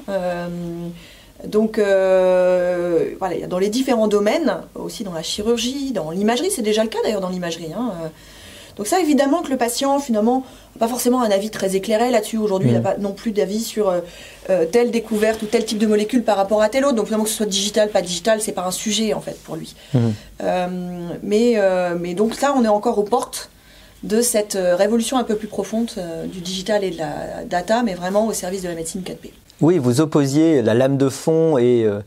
Donc 1.45 1.79
voilà, 1.79 3.47
dans 3.47 3.59
les 3.59 3.69
différents 3.69 4.09
domaines, 4.09 4.63
aussi 4.75 5.05
dans 5.05 5.13
la 5.13 5.23
chirurgie, 5.23 5.93
dans 5.93 6.11
l'imagerie, 6.11 6.51
c'est 6.51 6.63
déjà 6.63 6.83
le 6.83 6.89
cas 6.89 6.99
d'ailleurs 7.05 7.21
dans 7.21 7.29
l'imagerie. 7.29 7.73
Hein. 7.77 7.93
Donc 8.79 8.87
ça, 8.87 9.01
évidemment 9.01 9.43
que 9.43 9.51
le 9.51 9.57
patient, 9.57 9.99
finalement, 9.99 10.45
n'a 10.75 10.79
pas 10.79 10.89
forcément 10.89 11.21
un 11.21 11.31
avis 11.31 11.51
très 11.51 11.77
éclairé 11.77 12.11
là-dessus. 12.11 12.39
Aujourd'hui, 12.39 12.69
mmh. 12.69 12.73
il 12.73 12.77
n'a 12.77 12.93
pas 12.93 12.97
non 12.97 13.13
plus 13.13 13.33
d'avis 13.33 13.61
sur 13.61 13.91
euh, 13.91 14.65
telle 14.71 14.91
découverte 14.91 15.43
ou 15.43 15.47
tel 15.47 15.65
type 15.65 15.79
de 15.79 15.87
molécule 15.87 16.23
par 16.23 16.37
rapport 16.37 16.63
à 16.63 16.69
tel 16.69 16.85
autre. 16.85 16.95
Donc 16.95 17.07
finalement, 17.07 17.25
que 17.25 17.31
ce 17.31 17.37
soit 17.37 17.47
digital, 17.47 17.91
pas 17.91 18.03
digital, 18.03 18.41
c'est 18.41 18.53
pas 18.53 18.65
un 18.65 18.71
sujet 18.71 19.13
en 19.15 19.21
fait 19.21 19.37
pour 19.43 19.57
lui. 19.57 19.75
Mmh. 19.93 19.99
Euh, 20.43 20.67
mais, 21.23 21.55
euh, 21.57 21.97
mais 22.01 22.15
donc 22.15 22.41
là, 22.41 22.55
on 22.57 22.65
est 22.65 22.69
encore 22.69 22.99
aux 22.99 23.05
portes 23.05 23.51
de 24.03 24.23
cette 24.23 24.57
euh, 24.57 24.77
révolution 24.77 25.19
un 25.19 25.25
peu 25.25 25.37
plus 25.37 25.49
profonde 25.49 25.91
euh, 25.99 26.27
du 26.27 26.41
digital 26.41 26.85
et 26.85 26.91
de 26.91 26.99
la 26.99 27.45
data, 27.49 27.83
mais 27.83 27.95
vraiment 27.95 28.27
au 28.27 28.33
service 28.33 28.63
de 28.63 28.69
la 28.69 28.75
médecine 28.75 29.03
4P. 29.03 29.31
Oui, 29.61 29.79
vous 29.79 30.01
opposiez 30.01 30.63
la 30.63 30.75
lame 30.75 30.97
de 30.97 31.09
fond 31.09 31.59
et 31.59 31.85
euh, 31.85 32.01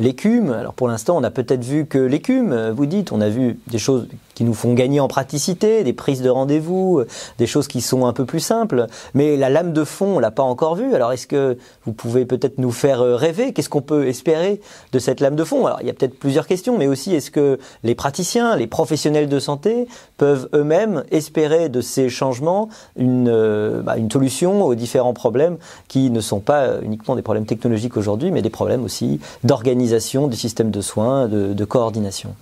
l'écume. 0.00 0.52
Alors 0.52 0.72
pour 0.72 0.88
l'instant, 0.88 1.16
on 1.18 1.22
a 1.22 1.30
peut-être 1.30 1.64
vu 1.64 1.84
que 1.84 1.98
l'écume, 1.98 2.70
vous 2.70 2.86
dites, 2.86 3.12
on 3.12 3.20
a 3.20 3.28
vu 3.28 3.58
des 3.66 3.78
choses 3.78 4.08
qui 4.34 4.44
nous 4.44 4.54
font 4.54 4.74
gagner 4.74 5.00
en 5.00 5.08
praticité, 5.08 5.84
des 5.84 5.92
prises 5.92 6.22
de 6.22 6.30
rendez-vous, 6.30 7.00
euh, 7.00 7.06
des 7.38 7.46
choses 7.46 7.68
qui 7.68 7.80
sont 7.80 8.06
un 8.06 8.12
peu 8.12 8.24
plus 8.24 8.40
simples. 8.40 8.86
Mais 9.14 9.36
la 9.36 9.50
lame 9.50 9.72
de 9.72 9.84
fond, 9.84 10.16
on 10.16 10.18
l'a 10.18 10.30
pas 10.30 10.42
encore 10.42 10.76
vue. 10.76 10.94
Alors 10.94 11.12
est-ce 11.12 11.26
que 11.26 11.58
vous 11.84 11.92
pouvez 11.92 12.24
peut-être 12.24 12.58
nous 12.58 12.72
faire 12.72 13.00
euh, 13.00 13.16
rêver? 13.16 13.52
Qu'est-ce 13.52 13.68
qu'on 13.68 13.82
peut 13.82 14.06
espérer 14.06 14.60
de 14.92 14.98
cette 14.98 15.20
lame 15.20 15.36
de 15.36 15.44
fond? 15.44 15.66
Alors 15.66 15.78
il 15.80 15.86
y 15.86 15.90
a 15.90 15.94
peut-être 15.94 16.18
plusieurs 16.18 16.46
questions, 16.46 16.78
mais 16.78 16.86
aussi 16.86 17.14
est-ce 17.14 17.30
que 17.30 17.58
les 17.82 17.94
praticiens, 17.94 18.56
les 18.56 18.66
professionnels 18.66 19.28
de 19.28 19.38
santé 19.38 19.86
peuvent 20.16 20.48
eux-mêmes 20.54 21.04
espérer 21.10 21.68
de 21.68 21.80
ces 21.80 22.08
changements 22.08 22.68
une, 22.96 23.28
euh, 23.28 23.82
bah, 23.82 23.96
solution 24.14 24.62
aux 24.62 24.76
différents 24.76 25.12
problèmes 25.12 25.56
qui 25.88 26.08
ne 26.08 26.20
sont 26.20 26.38
pas 26.38 26.80
uniquement 26.82 27.16
des 27.16 27.22
problèmes 27.22 27.46
technologiques 27.46 27.96
aujourd'hui, 27.96 28.30
mais 28.30 28.42
des 28.42 28.50
problèmes 28.50 28.84
aussi 28.84 29.18
d'organisation 29.42 30.28
du 30.28 30.36
système 30.36 30.70
de 30.70 30.80
soins, 30.80 31.26
de 31.26 31.64
coordination? 31.64 32.36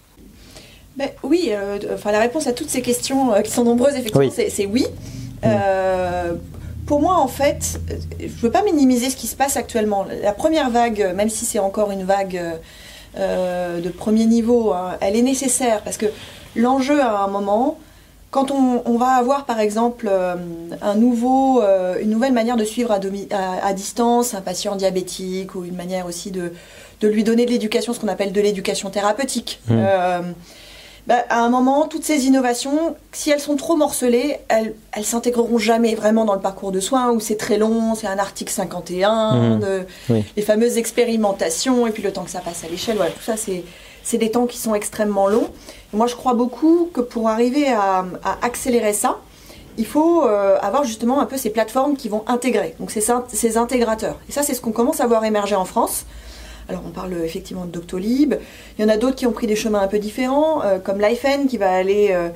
Oui, 1.23 1.51
euh, 1.51 1.79
enfin, 1.95 2.13
la 2.13 2.21
réponse 2.21 2.47
à 2.47 2.53
toutes 2.53 2.71
ces 2.71 2.83
questions, 2.83 3.33
euh, 3.33 3.41
qui 3.41 3.51
sont 3.51 3.65
nombreuses, 3.65 3.95
effectivement, 3.95 4.31
c'est 4.31 4.67
oui. 4.67 4.87
Euh, 5.45 6.35
pour 6.87 7.01
moi, 7.01 7.17
en 7.17 7.29
fait, 7.29 7.81
je 8.21 8.25
ne 8.25 8.31
veux 8.41 8.51
pas 8.51 8.63
minimiser 8.63 9.11
ce 9.11 9.17
qui 9.17 9.27
se 9.27 9.37
passe 9.37 9.57
actuellement. 9.57 10.07
La 10.23 10.33
première 10.33 10.71
vague, 10.71 11.13
même 11.15 11.31
si 11.31 11.45
c'est 11.45 11.59
encore 11.59 11.91
une 11.91 12.05
vague 12.05 12.41
de 13.17 13.89
premier 13.89 14.27
niveau, 14.27 14.73
hein, 14.73 14.97
elle 15.01 15.17
est 15.17 15.23
nécessaire 15.23 15.83
parce 15.83 15.97
que 15.97 16.07
l'enjeu 16.57 17.01
à 17.01 17.21
un 17.21 17.29
moment, 17.29 17.79
quand 18.31 18.51
on, 18.51 18.97
va 18.97 19.11
avoir 19.11 19.45
par 19.45 19.61
exemple 19.61 20.11
un 20.81 20.95
nouveau, 20.95 21.63
une 22.01 22.11
nouvelle 22.11 22.33
manière 22.33 22.57
de 22.57 22.65
suivre 22.65 22.91
à, 22.91 23.73
distance 23.73 24.35
un 24.35 24.41
patient 24.41 24.77
diabétique 24.77 25.55
ou 25.55 25.65
une 25.65 25.77
manière 25.77 26.07
aussi 26.07 26.31
de, 26.31 26.53
lui 27.03 27.25
donner 27.25 27.47
de 27.47 27.51
l'éducation, 27.51 27.93
ce 27.93 28.01
qu'on 28.01 28.09
appelle 28.09 28.33
de 28.33 28.41
l'éducation 28.41 28.91
thérapeutique. 28.91 29.61
Mm. 29.69 29.75
Bah, 31.09 31.25
à 31.31 31.41
un 31.41 31.49
moment, 31.49 31.89
toutes 31.89 32.05
ces 32.05 32.27
innovations, 32.27 32.95
si 33.11 33.31
elles 33.31 33.41
sont 33.41 33.57
trop 33.57 33.75
morcelées, 33.75 34.39
elles, 34.49 34.75
elles 34.93 35.05
s'intégreront 35.05 35.59
jamais 35.59 35.97
vraiment 35.97 36.25
dans 36.25 36.35
le 36.35 36.41
parcours 36.41 36.71
de 36.71 36.79
soins 36.79 37.11
où 37.11 37.19
c'est 37.19 37.37
très 37.37 37.59
long, 37.59 37.97
c'est 37.97 38.07
un 38.07 38.19
article 38.19 38.53
51, 38.53 39.59
mmh. 39.59 39.85
les 40.37 40.43
fameuses 40.43 40.79
expérimentations, 40.79 41.89
et 41.89 41.91
puis 41.91 42.05
le 42.05 42.13
temps 42.13 42.23
que 42.23 42.31
ça 42.31 42.41
passe 42.41 42.63
à 42.63 42.69
l'échelle, 42.69 42.97
voilà, 42.97 43.11
tout 43.11 43.23
ça, 43.23 43.35
c'est 43.37 44.19
des 44.19 44.31
temps 44.31 44.47
qui 44.47 44.59
sont 44.59 44.77
extrêmement 44.77 45.27
longs. 45.27 45.49
moi, 45.93 46.07
je 46.07 46.15
crois 46.15 46.35
beaucoup 46.35 46.89
que 46.95 47.01
pour 47.01 47.29
arriver 47.29 47.69
à, 47.69 48.05
accélérer 48.41 48.93
ça, 48.93 49.19
il 49.79 49.87
faut 49.87 50.25
euh, 50.25 50.57
avoir 50.61 50.85
justement 50.85 51.21
un 51.21 51.27
peu 51.27 51.37
ces 51.37 51.51
plateformes 51.51 51.97
qui 51.97 52.11
vont 52.11 52.23
intégrer, 52.29 52.77
donc 52.79 52.93
ces, 52.93 53.05
ces 53.29 53.57
intégrateurs. 53.57 54.19
Et 54.29 54.33
ça, 54.33 54.45
c'est 54.45 54.55
ce 54.55 54.61
qu'on 54.61 54.71
commence 54.71 55.01
à 55.01 55.07
voir 55.09 55.25
émerger 55.25 55.57
en 55.57 55.65
France. 55.65 56.05
Alors 56.73 56.85
on 56.87 56.91
parle 56.91 57.13
effectivement 57.23 57.67
de 57.67 57.71
Doctolib. 57.71 58.33
Il 58.79 58.83
y 58.83 58.85
en 58.85 58.89
a 58.89 58.97
d'autres 58.97 59.17
qui 59.17 59.27
ont 59.27 59.33
pris 59.33 59.47
des 59.47 59.57
chemins 59.57 59.83
un 59.83 59.89
peu 59.89 59.99
différents, 59.99 60.63
euh, 60.65 60.79
comme 60.79 61.03
Lifen 61.03 61.47
qui 61.47 61.59
va 61.59 61.71
aller 61.71 62.09
euh, 62.13 62.31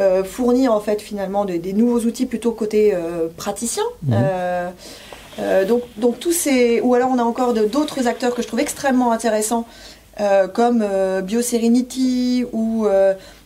euh, 0.00 0.24
fournir 0.24 0.72
en 0.72 0.80
fait 0.80 1.02
finalement 1.02 1.44
des 1.44 1.74
nouveaux 1.74 2.00
outils 2.00 2.24
plutôt 2.24 2.52
côté 2.52 2.94
praticien. 3.36 3.82
Mhm. 4.04 5.66
donc, 5.68 5.82
donc 5.98 6.18
tous 6.20 6.32
ces 6.32 6.80
ou 6.80 6.94
alors 6.94 7.10
on 7.12 7.18
a 7.18 7.22
encore 7.22 7.52
d'autres 7.52 8.06
acteurs 8.06 8.34
que 8.34 8.40
je 8.40 8.46
trouve 8.46 8.60
extrêmement 8.60 9.12
intéressants 9.12 9.66
comme 10.54 10.82
BioSerenity 11.22 12.46
ou 12.52 12.86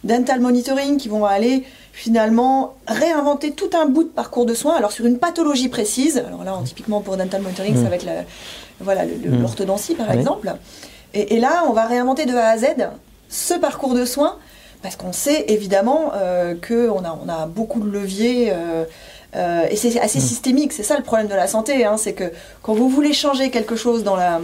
Dental 0.05 0.41
Monitoring 0.41 0.97
qui 0.97 1.09
vont 1.09 1.25
aller 1.25 1.65
finalement 1.97 2.75
réinventer 2.87 3.53
tout 3.53 3.71
un 3.73 3.87
bout 3.87 4.05
de 4.05 4.09
parcours 4.09 4.45
de 4.45 4.55
soins 4.55 4.77
alors 4.77 4.93
sur 4.93 5.07
une 5.07 5.19
pathologie 5.19 5.71
précise 5.71 6.19
alors 6.19 6.45
là 6.45 6.57
typiquement 6.65 7.01
pour 7.01 7.17
dental 7.17 7.41
monitoring 7.41 7.75
ça 7.75 7.81
mhm. 7.81 7.89
va 7.89 7.97
être 7.97 8.05
la, 8.05 8.25
voilà, 8.81 9.05
hmm. 9.05 9.41
l'orthodontie 9.41 9.95
par 9.95 10.11
exemple. 10.11 10.53
Et, 11.15 11.41
là, 11.41 11.65
on 11.67 11.73
va 11.73 11.87
réinventer 11.87 12.27
de 12.27 12.35
A 12.35 12.49
à 12.49 12.59
Z 12.59 12.67
ce 13.29 13.55
parcours 13.55 13.95
de 13.95 14.05
soins 14.05 14.37
parce 14.83 14.97
qu'on 14.97 15.13
sait 15.13 15.47
évidemment 15.49 16.13
euh, 16.15 16.55
qu'on 16.55 17.05
a, 17.05 17.19
on 17.25 17.29
a 17.29 17.47
beaucoup 17.47 17.81
de 17.81 17.91
leviers. 17.91 18.51
Euh, 18.53 18.85
euh, 19.35 19.67
et 19.71 19.77
c'est 19.77 19.99
assez 19.99 20.21
systémique, 20.21 20.73
c'est 20.73 20.83
ça 20.83 20.97
le 20.97 21.03
problème 21.03 21.27
de 21.27 21.35
la 21.35 21.47
santé, 21.47 21.85
hein, 21.85 21.97
c'est 21.97 22.13
que 22.13 22.33
quand 22.63 22.75
vous 22.75 22.89
voulez 22.89 23.13
changer 23.13 23.51
quelque 23.51 23.77
chose 23.77 24.05
dans, 24.05 24.17
la, 24.17 24.41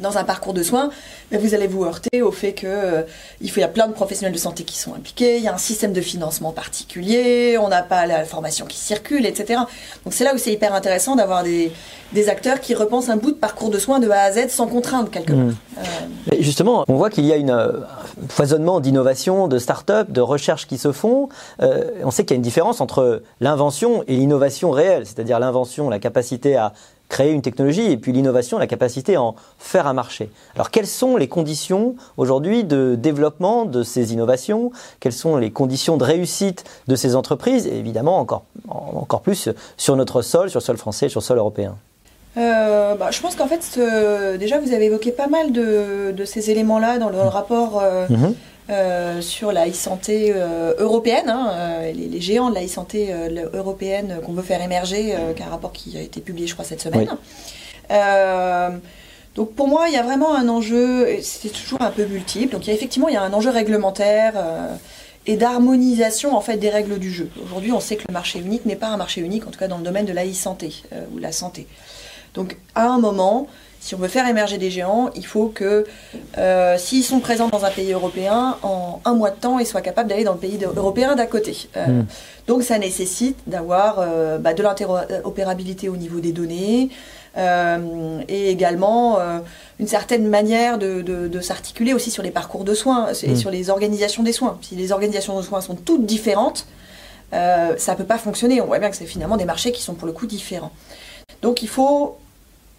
dans 0.00 0.18
un 0.18 0.24
parcours 0.24 0.54
de 0.54 0.62
soins, 0.62 0.90
mais 1.30 1.38
vous 1.38 1.54
allez 1.54 1.66
vous 1.66 1.84
heurter 1.84 2.22
au 2.22 2.32
fait 2.32 2.52
que 2.52 2.66
euh, 2.66 3.02
il, 3.40 3.50
faut, 3.50 3.60
y 3.60 3.64
a 3.64 3.68
plein 3.68 3.86
de 3.86 3.92
professionnels 3.92 4.32
de 4.32 4.38
santé 4.38 4.64
qui 4.64 4.78
sont 4.78 4.94
impliqués, 4.94 5.38
il 5.38 5.42
y 5.42 5.48
a 5.48 5.54
un 5.54 5.58
système 5.58 5.92
de 5.92 6.00
financement 6.00 6.52
particulier, 6.52 7.56
on 7.58 7.68
n'a 7.68 7.82
pas 7.82 8.06
la 8.06 8.24
formation 8.24 8.66
qui 8.66 8.78
circule, 8.78 9.26
etc. 9.26 9.60
Donc 10.04 10.12
c'est 10.12 10.24
là 10.24 10.34
où 10.34 10.38
c'est 10.38 10.52
hyper 10.52 10.74
intéressant 10.74 11.16
d'avoir 11.16 11.42
des, 11.42 11.72
des, 12.12 12.28
acteurs 12.28 12.60
qui 12.60 12.74
repensent 12.74 13.08
un 13.10 13.16
bout 13.16 13.30
de 13.30 13.36
parcours 13.36 13.70
de 13.70 13.78
soins 13.78 14.00
de 14.00 14.10
A 14.10 14.22
à 14.22 14.32
Z 14.32 14.48
sans 14.48 14.66
contrainte 14.66 15.10
quelque 15.10 15.32
part. 15.32 15.40
Mmh. 15.40 15.56
Euh, 15.78 16.36
justement, 16.40 16.84
on 16.88 16.94
voit 16.96 17.10
qu'il 17.10 17.24
y 17.24 17.32
a 17.32 17.36
une, 17.36 17.50
un 17.50 17.72
foisonnement 18.28 18.80
d'innovation, 18.80 19.48
de 19.48 19.58
start-up, 19.58 20.10
de 20.10 20.20
recherches 20.20 20.66
qui 20.66 20.78
se 20.78 20.92
font. 20.92 21.28
Euh, 21.60 21.90
on 22.02 22.10
sait 22.10 22.24
qu'il 22.24 22.34
y 22.34 22.36
a 22.36 22.38
une 22.38 22.42
différence 22.42 22.80
entre 22.80 23.22
l'invention 23.40 24.02
et 24.06 24.16
l'innovation 24.16 24.70
réelle, 24.70 25.06
c'est-à-dire 25.06 25.38
l'invention, 25.38 25.88
la 25.88 25.98
capacité 25.98 26.56
à 26.56 26.72
créer 27.08 27.32
une 27.32 27.42
technologie 27.42 27.90
et 27.90 27.96
puis 27.96 28.12
l'innovation, 28.12 28.58
la 28.58 28.66
capacité 28.66 29.16
à 29.16 29.22
en 29.22 29.36
faire 29.58 29.86
un 29.86 29.92
marché. 29.92 30.30
Alors 30.54 30.70
quelles 30.70 30.86
sont 30.86 31.16
les 31.16 31.28
conditions 31.28 31.94
aujourd'hui 32.16 32.64
de 32.64 32.96
développement 32.96 33.64
de 33.64 33.82
ces 33.82 34.12
innovations? 34.12 34.72
Quelles 35.00 35.12
sont 35.12 35.36
les 35.36 35.50
conditions 35.50 35.96
de 35.96 36.04
réussite 36.04 36.64
de 36.88 36.96
ces 36.96 37.16
entreprises? 37.16 37.66
Et 37.66 37.76
évidemment 37.76 38.18
encore, 38.18 38.44
encore 38.68 39.20
plus 39.20 39.48
sur 39.76 39.96
notre 39.96 40.22
sol, 40.22 40.50
sur 40.50 40.60
le 40.60 40.64
sol 40.64 40.76
français, 40.76 41.08
sur 41.08 41.20
le 41.20 41.24
sol 41.24 41.38
européen 41.38 41.76
euh, 42.36 42.94
bah, 42.96 43.10
je 43.10 43.20
pense 43.20 43.34
qu'en 43.34 43.46
fait, 43.46 43.78
déjà, 44.38 44.60
vous 44.60 44.72
avez 44.72 44.86
évoqué 44.86 45.10
pas 45.10 45.26
mal 45.26 45.52
de, 45.52 46.24
ces 46.26 46.50
éléments-là 46.50 46.98
dans 46.98 47.08
le, 47.08 47.18
rapport 47.18 47.80
euh, 47.82 48.06
mmh. 48.08 48.34
Euh, 48.68 49.20
sur 49.20 49.52
la 49.52 49.68
e-santé 49.68 50.32
euh, 50.34 50.74
européenne, 50.78 51.28
hein, 51.28 51.50
euh, 51.52 51.92
les, 51.92 52.20
géants 52.20 52.50
de 52.50 52.56
la 52.56 52.64
e-santé 52.64 53.14
européenne 53.52 54.18
qu'on 54.26 54.32
veut 54.32 54.42
faire 54.42 54.60
émerger, 54.60 55.14
qu'un 55.36 55.46
rapport 55.46 55.72
qui 55.72 55.96
a 55.96 56.00
été 56.00 56.20
publié, 56.20 56.48
je 56.48 56.54
crois, 56.54 56.64
cette 56.64 56.80
semaine. 56.80 57.08
donc 59.36 59.52
pour 59.52 59.68
moi, 59.68 59.84
il 59.86 59.94
y 59.94 59.96
a 59.96 60.02
vraiment 60.02 60.34
un 60.34 60.48
enjeu, 60.48 61.20
c'est 61.22 61.52
toujours 61.52 61.80
un 61.80 61.90
peu 61.90 62.06
multiple. 62.06 62.54
Donc 62.54 62.66
il 62.66 62.70
y 62.70 62.72
a 62.72 62.74
effectivement 62.74 63.08
il 63.08 63.14
y 63.14 63.16
a 63.16 63.22
un 63.22 63.32
enjeu 63.32 63.50
réglementaire 63.50 64.34
et 65.26 65.36
d'harmonisation 65.36 66.36
en 66.36 66.40
fait 66.40 66.56
des 66.56 66.70
règles 66.70 66.98
du 66.98 67.12
jeu. 67.12 67.30
Aujourd'hui, 67.44 67.70
on 67.70 67.80
sait 67.80 67.94
que 67.94 68.04
le 68.08 68.12
marché 68.12 68.40
unique 68.40 68.66
n'est 68.66 68.76
pas 68.76 68.88
un 68.88 68.96
marché 68.96 69.20
unique, 69.20 69.46
en 69.46 69.50
tout 69.50 69.60
cas 69.60 69.68
dans 69.68 69.78
le 69.78 69.84
domaine 69.84 70.06
de 70.06 70.12
la 70.12 70.26
e-santé 70.26 70.82
ou 71.14 71.18
la 71.18 71.30
santé. 71.30 71.68
Donc 72.34 72.56
à 72.74 72.88
un 72.88 72.98
moment, 72.98 73.46
si 73.86 73.94
on 73.94 73.98
veut 73.98 74.08
faire 74.08 74.26
émerger 74.26 74.58
des 74.58 74.68
géants, 74.68 75.10
il 75.14 75.24
faut 75.24 75.46
que 75.46 75.86
euh, 76.38 76.76
s'ils 76.76 77.04
sont 77.04 77.20
présents 77.20 77.46
dans 77.46 77.64
un 77.64 77.70
pays 77.70 77.92
européen, 77.92 78.56
en 78.64 79.00
un 79.04 79.14
mois 79.14 79.30
de 79.30 79.36
temps, 79.36 79.60
ils 79.60 79.66
soient 79.66 79.80
capables 79.80 80.08
d'aller 80.08 80.24
dans 80.24 80.32
le 80.32 80.40
pays 80.40 80.58
européen 80.64 81.14
d'à 81.14 81.26
côté. 81.26 81.68
Euh, 81.76 81.86
hmm. 81.86 82.06
Donc 82.48 82.64
ça 82.64 82.80
nécessite 82.80 83.38
d'avoir 83.46 83.98
euh, 84.00 84.38
bah, 84.38 84.54
de 84.54 84.62
l'interopérabilité 84.64 85.88
au 85.88 85.96
niveau 85.96 86.18
des 86.18 86.32
données 86.32 86.90
et 88.28 88.50
également 88.50 89.18
une 89.78 89.86
certaine 89.86 90.26
manière 90.26 90.78
de, 90.78 91.40
s'articuler 91.42 91.92
aussi 91.92 92.10
sur 92.10 92.22
les 92.22 92.30
parcours 92.30 92.64
de 92.64 92.72
soins 92.72 93.08
et 93.22 93.32
hmm. 93.32 93.36
sur 93.36 93.50
les 93.50 93.68
organisations 93.70 94.24
des 94.24 94.32
soins. 94.32 94.58
Si 94.62 94.74
les 94.74 94.90
organisations 94.90 95.36
de 95.36 95.42
soins 95.42 95.60
sont 95.60 95.76
toutes 95.76 96.06
différentes, 96.06 96.66
ça 97.30 97.92
ne 97.92 97.94
peut 97.96 98.04
pas 98.04 98.18
fonctionner. 98.18 98.60
On 98.62 98.66
voit 98.66 98.78
bien 98.78 98.90
que 98.90 98.96
c'est 98.96 99.04
finalement 99.04 99.36
des 99.36 99.44
marchés 99.44 99.70
qui 99.70 99.82
sont 99.82 99.94
pour 99.94 100.06
le 100.06 100.14
coup 100.14 100.26
différents. 100.26 100.72
Donc 101.42 101.62
il 101.62 101.68
faut 101.68 102.16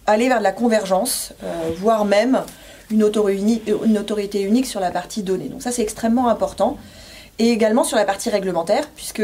aller 0.07 0.29
vers 0.29 0.39
de 0.39 0.43
la 0.43 0.53
convergence, 0.53 1.33
euh, 1.43 1.69
voire 1.77 2.05
même 2.05 2.41
une, 2.89 3.03
autorité 3.03 4.41
unique 4.41 4.65
sur 4.65 4.79
la 4.79 4.89
partie 4.89 5.21
donnée. 5.21 5.49
Donc 5.49 5.61
ça, 5.61 5.71
c'est 5.71 5.83
extrêmement 5.83 6.29
important. 6.29 6.77
Et 7.39 7.49
également 7.49 7.83
sur 7.83 7.97
la 7.97 8.05
partie 8.05 8.31
réglementaire, 8.31 8.89
puisque 8.95 9.21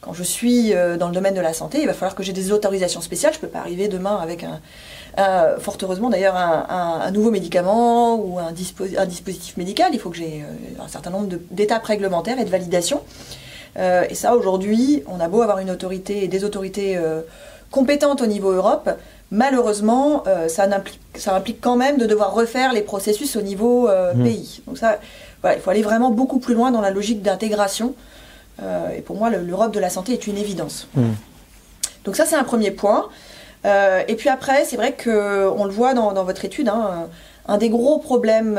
quand 0.00 0.14
je 0.14 0.22
suis 0.22 0.72
euh, 0.72 0.96
dans 0.96 1.08
le 1.08 1.12
domaine 1.12 1.34
de 1.34 1.42
la 1.42 1.52
santé, 1.52 1.80
il 1.82 1.86
va 1.86 1.92
falloir 1.92 2.14
que 2.14 2.22
j'ai 2.22 2.32
des 2.32 2.52
autorisations 2.52 3.02
spéciales. 3.02 3.34
Je 3.34 3.38
ne 3.38 3.42
peux 3.42 3.48
pas 3.48 3.58
arriver 3.58 3.88
demain 3.88 4.16
avec 4.16 4.44
un, 4.44 4.60
fort 5.58 5.76
heureusement 5.82 6.08
d'ailleurs, 6.08 6.36
un, 6.36 7.10
nouveau 7.10 7.30
médicament 7.30 8.14
ou 8.14 8.38
un, 8.38 8.52
dispositif 8.52 9.56
médical. 9.58 9.90
Il 9.92 9.98
faut 9.98 10.08
que 10.08 10.16
j'ai 10.16 10.42
euh, 10.42 10.82
un 10.82 10.88
certain 10.88 11.10
nombre 11.10 11.36
d'étapes 11.50 11.84
réglementaires 11.84 12.38
et 12.38 12.44
de 12.44 12.50
validations. 12.50 13.02
et 13.76 14.14
ça, 14.14 14.36
aujourd'hui, 14.36 15.02
on 15.06 15.20
a 15.20 15.28
beau 15.28 15.42
avoir 15.42 15.58
une 15.58 15.70
autorité 15.70 16.24
et 16.24 16.28
des 16.28 16.44
autorités 16.44 16.98
compétentes 17.70 18.20
au 18.20 18.26
niveau 18.26 18.50
Europe, 18.50 18.90
malheureusement, 19.30 20.24
euh, 20.26 20.48
ça, 20.48 20.64
implique, 20.64 21.00
ça, 21.14 21.34
implique, 21.34 21.60
quand 21.60 21.76
même 21.76 21.98
de 21.98 22.06
devoir 22.06 22.34
refaire 22.34 22.72
les 22.72 22.82
processus 22.82 23.36
au 23.36 23.42
niveau 23.42 23.88
euh, 23.88 24.14
mmh. 24.14 24.22
pays. 24.22 24.62
Donc 24.66 24.78
ça, 24.78 24.98
voilà, 25.42 25.56
il 25.56 25.62
faut 25.62 25.70
aller 25.70 25.82
vraiment 25.82 26.10
beaucoup 26.10 26.38
plus 26.38 26.54
loin 26.54 26.70
dans 26.70 26.80
la 26.80 26.90
logique 26.90 27.22
d'intégration. 27.22 27.94
Euh, 28.62 28.90
et 28.90 29.00
pour 29.00 29.16
moi, 29.16 29.30
l'Europe 29.30 29.72
de 29.72 29.80
la 29.80 29.90
santé 29.90 30.12
est 30.12 30.26
une 30.26 30.36
évidence. 30.36 30.88
Mmh. 30.94 31.02
Donc 32.04 32.16
ça, 32.16 32.26
c'est 32.26 32.36
un 32.36 32.44
premier 32.44 32.70
point. 32.70 33.08
et 33.64 34.14
puis 34.16 34.28
après, 34.28 34.64
c'est 34.64 34.76
vrai 34.76 34.96
qu'on 34.96 35.64
le 35.64 35.70
voit 35.70 35.94
dans, 35.94 36.24
votre 36.24 36.44
étude, 36.44 36.68
hein, 36.68 37.08
un 37.46 37.58
des 37.58 37.68
gros 37.68 37.98
problèmes, 37.98 38.58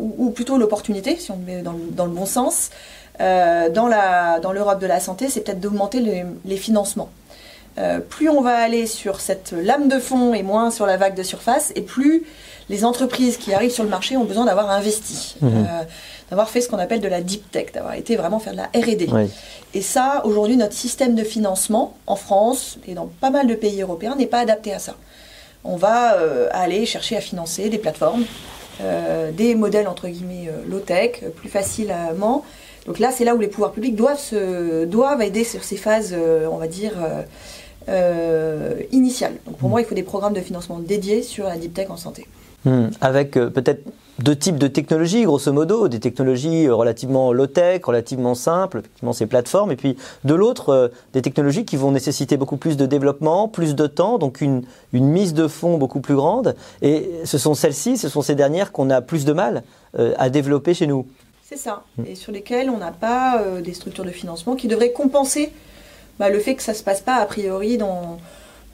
ou, 0.00 0.30
plutôt 0.30 0.56
l'opportunité, 0.56 1.16
si 1.16 1.30
on 1.30 1.36
le 1.36 1.44
met 1.44 1.62
dans, 1.62 2.04
le 2.04 2.10
bon 2.10 2.24
sens, 2.24 2.70
dans 3.18 3.86
l'Europe 3.86 4.40
dans 4.40 4.78
de 4.78 4.86
la 4.86 4.98
santé, 4.98 5.28
c'est 5.28 5.42
peut-être 5.42 5.60
d'augmenter 5.60 6.00
les, 6.00 6.24
les, 6.46 6.56
financements. 6.56 7.10
Euh, 7.78 8.00
plus 8.00 8.28
on 8.28 8.40
va 8.40 8.56
aller 8.56 8.86
sur 8.86 9.20
cette 9.20 9.52
lame 9.52 9.88
de 9.88 9.98
fond 9.98 10.34
et 10.34 10.42
moins 10.42 10.70
sur 10.70 10.84
la 10.86 10.96
vague 10.96 11.14
de 11.14 11.22
surface, 11.22 11.72
et 11.76 11.82
plus 11.82 12.24
les 12.68 12.84
entreprises 12.84 13.36
qui 13.38 13.54
arrivent 13.54 13.70
sur 13.70 13.84
le 13.84 13.88
marché 13.90 14.16
ont 14.16 14.24
besoin 14.24 14.44
d'avoir 14.44 14.70
investi, 14.70 15.36
Mhm. 15.40 15.48
euh, 15.54 15.84
d'avoir 16.30 16.50
fait 16.50 16.60
ce 16.60 16.68
qu'on 16.68 16.78
appelle 16.78 17.00
de 17.00 17.08
la 17.08 17.20
deep 17.22 17.50
tech, 17.50 17.72
d'avoir 17.72 17.94
été 17.94 18.16
vraiment 18.16 18.38
faire 18.40 18.52
de 18.52 18.58
la 18.58 18.64
R&D. 18.78 19.08
Oui. 19.12 19.30
Et 19.74 19.80
ça, 19.80 20.22
aujourd'hui, 20.24 20.56
notre 20.56 20.74
système 20.74 21.14
de 21.14 21.24
financement 21.24 21.96
en 22.06 22.16
France 22.16 22.78
et 22.86 22.94
dans 22.94 23.06
pas 23.06 23.30
mal 23.30 23.46
de 23.46 23.54
pays 23.54 23.80
européens 23.80 24.16
n'est 24.16 24.26
pas 24.26 24.40
adapté 24.40 24.72
à 24.74 24.78
ça. 24.78 24.94
On 25.64 25.76
va 25.76 26.14
euh, 26.18 26.48
aller 26.52 26.84
chercher 26.84 27.16
à 27.16 27.20
financer 27.20 27.68
des 27.68 27.78
plateformes, 27.78 28.24
des 29.36 29.54
modèles 29.56 29.88
entre 29.88 30.06
guillemets 30.06 30.48
low-tech, 30.68 31.24
plus 31.34 31.48
facilement. 31.48 32.44
Donc 32.86 33.00
là, 33.00 33.10
c'est 33.10 33.24
là 33.24 33.34
où 33.34 33.40
les 33.40 33.48
pouvoirs 33.48 33.72
publics 33.72 33.96
doivent, 33.96 34.20
se, 34.20 34.84
doivent 34.84 35.20
aider 35.20 35.42
sur 35.44 35.64
ces 35.64 35.76
phases, 35.76 36.14
on 36.50 36.56
va 36.58 36.68
dire, 36.68 36.92
euh, 37.88 38.80
initiales. 38.92 39.34
Donc 39.46 39.56
pour 39.58 39.68
moi, 39.68 39.80
il 39.80 39.86
faut 39.86 39.94
des 39.94 40.02
programmes 40.02 40.34
de 40.34 40.40
financement 40.40 40.78
dédiés 40.78 41.22
sur 41.22 41.44
la 41.44 41.56
deep 41.56 41.74
tech 41.74 41.90
en 41.90 41.96
santé. 41.96 42.26
Hmm. 42.64 42.88
Avec 43.00 43.36
euh, 43.36 43.50
peut-être 43.50 43.84
deux 44.18 44.34
types 44.34 44.58
de 44.58 44.66
technologies, 44.66 45.22
grosso 45.22 45.52
modo, 45.52 45.86
des 45.86 46.00
technologies 46.00 46.66
euh, 46.66 46.74
relativement 46.74 47.32
low-tech, 47.32 47.84
relativement 47.84 48.34
simples, 48.34 48.78
effectivement 48.78 49.12
ces 49.12 49.26
plateformes, 49.26 49.70
et 49.70 49.76
puis 49.76 49.96
de 50.24 50.34
l'autre, 50.34 50.70
euh, 50.70 50.88
des 51.12 51.22
technologies 51.22 51.64
qui 51.64 51.76
vont 51.76 51.92
nécessiter 51.92 52.36
beaucoup 52.36 52.56
plus 52.56 52.76
de 52.76 52.84
développement, 52.84 53.46
plus 53.46 53.76
de 53.76 53.86
temps, 53.86 54.18
donc 54.18 54.40
une, 54.40 54.62
une 54.92 55.06
mise 55.06 55.34
de 55.34 55.46
fonds 55.46 55.78
beaucoup 55.78 56.00
plus 56.00 56.16
grande. 56.16 56.56
Et 56.82 57.10
ce 57.24 57.38
sont 57.38 57.54
celles-ci, 57.54 57.96
ce 57.96 58.08
sont 58.08 58.22
ces 58.22 58.34
dernières 58.34 58.72
qu'on 58.72 58.90
a 58.90 59.00
plus 59.00 59.24
de 59.24 59.32
mal 59.32 59.62
euh, 59.98 60.14
à 60.18 60.28
développer 60.30 60.74
chez 60.74 60.88
nous. 60.88 61.06
C'est 61.48 61.56
ça. 61.56 61.84
Et 62.06 62.14
sur 62.14 62.30
lesquels 62.30 62.68
on 62.68 62.76
n'a 62.76 62.92
pas 62.92 63.40
euh, 63.40 63.62
des 63.62 63.72
structures 63.72 64.04
de 64.04 64.10
financement 64.10 64.54
qui 64.54 64.68
devraient 64.68 64.92
compenser 64.92 65.50
bah, 66.18 66.28
le 66.30 66.38
fait 66.38 66.54
que 66.54 66.62
ça 66.62 66.74
se 66.74 66.82
passe 66.82 67.00
pas 67.00 67.16
a 67.16 67.26
priori 67.26 67.76
dans, 67.78 68.18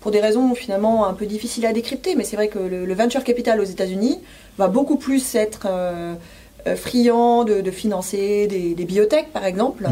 pour 0.01 0.11
des 0.11 0.21
raisons 0.21 0.55
finalement 0.55 1.07
un 1.07 1.15
peu 1.15 1.27
difficiles 1.27 1.67
à 1.67 1.73
décrypter. 1.73 2.15
Mais 2.17 2.25
c'est 2.25 2.37
vrai 2.37 2.49
que 2.49 2.59
le, 2.59 2.85
le 2.87 2.95
venture 2.95 3.25
capital 3.25 3.61
aux 3.61 3.65
États-Unis 3.65 4.19
va 4.59 4.69
beaucoup 4.69 4.97
plus 4.97 5.35
être 5.35 5.67
euh, 5.67 6.15
euh, 6.67 6.77
friand 6.77 7.45
de, 7.45 7.61
de 7.61 7.71
financer 7.71 8.47
des, 8.47 8.75
des 8.75 8.85
biotech, 8.85 9.33
par 9.33 9.45
exemple, 9.45 9.87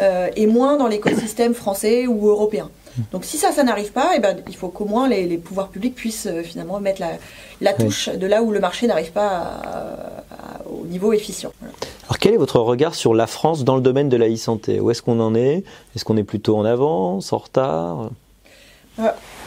euh, 0.00 0.28
et 0.36 0.46
moins 0.46 0.76
dans 0.76 0.86
l'écosystème 0.88 1.54
français 1.54 2.06
ou 2.06 2.28
européen. 2.28 2.70
Donc 3.12 3.24
si 3.24 3.36
ça, 3.38 3.52
ça 3.52 3.62
n'arrive 3.62 3.92
pas, 3.92 4.12
eh 4.16 4.18
ben, 4.18 4.36
il 4.48 4.56
faut 4.56 4.68
qu'au 4.68 4.84
moins 4.84 5.08
les, 5.08 5.24
les 5.26 5.38
pouvoirs 5.38 5.68
publics 5.68 5.94
puissent 5.94 6.26
euh, 6.26 6.42
finalement 6.42 6.80
mettre 6.80 7.00
la, 7.00 7.12
la 7.60 7.72
touche 7.72 8.08
de 8.08 8.26
là 8.26 8.42
où 8.42 8.50
le 8.50 8.58
marché 8.60 8.86
n'arrive 8.88 9.12
pas 9.12 9.28
à- 9.28 10.24
à- 10.32 10.68
au 10.68 10.86
niveau 10.86 11.12
efficient. 11.12 11.52
Voilà. 11.60 11.74
Alors 12.10 12.18
quel 12.18 12.34
est 12.34 12.38
votre 12.38 12.58
regard 12.58 12.96
sur 12.96 13.14
la 13.14 13.28
France 13.28 13.62
dans 13.62 13.76
le 13.76 13.82
domaine 13.82 14.08
de 14.08 14.16
la 14.16 14.28
e-santé? 14.28 14.80
Où 14.80 14.90
est-ce 14.90 15.00
qu'on 15.00 15.20
en 15.20 15.36
est? 15.36 15.62
Est-ce 15.94 16.04
qu'on 16.04 16.16
est 16.16 16.24
plutôt 16.24 16.56
en 16.56 16.64
avance, 16.64 17.32
en 17.32 17.38
retard? 17.38 18.10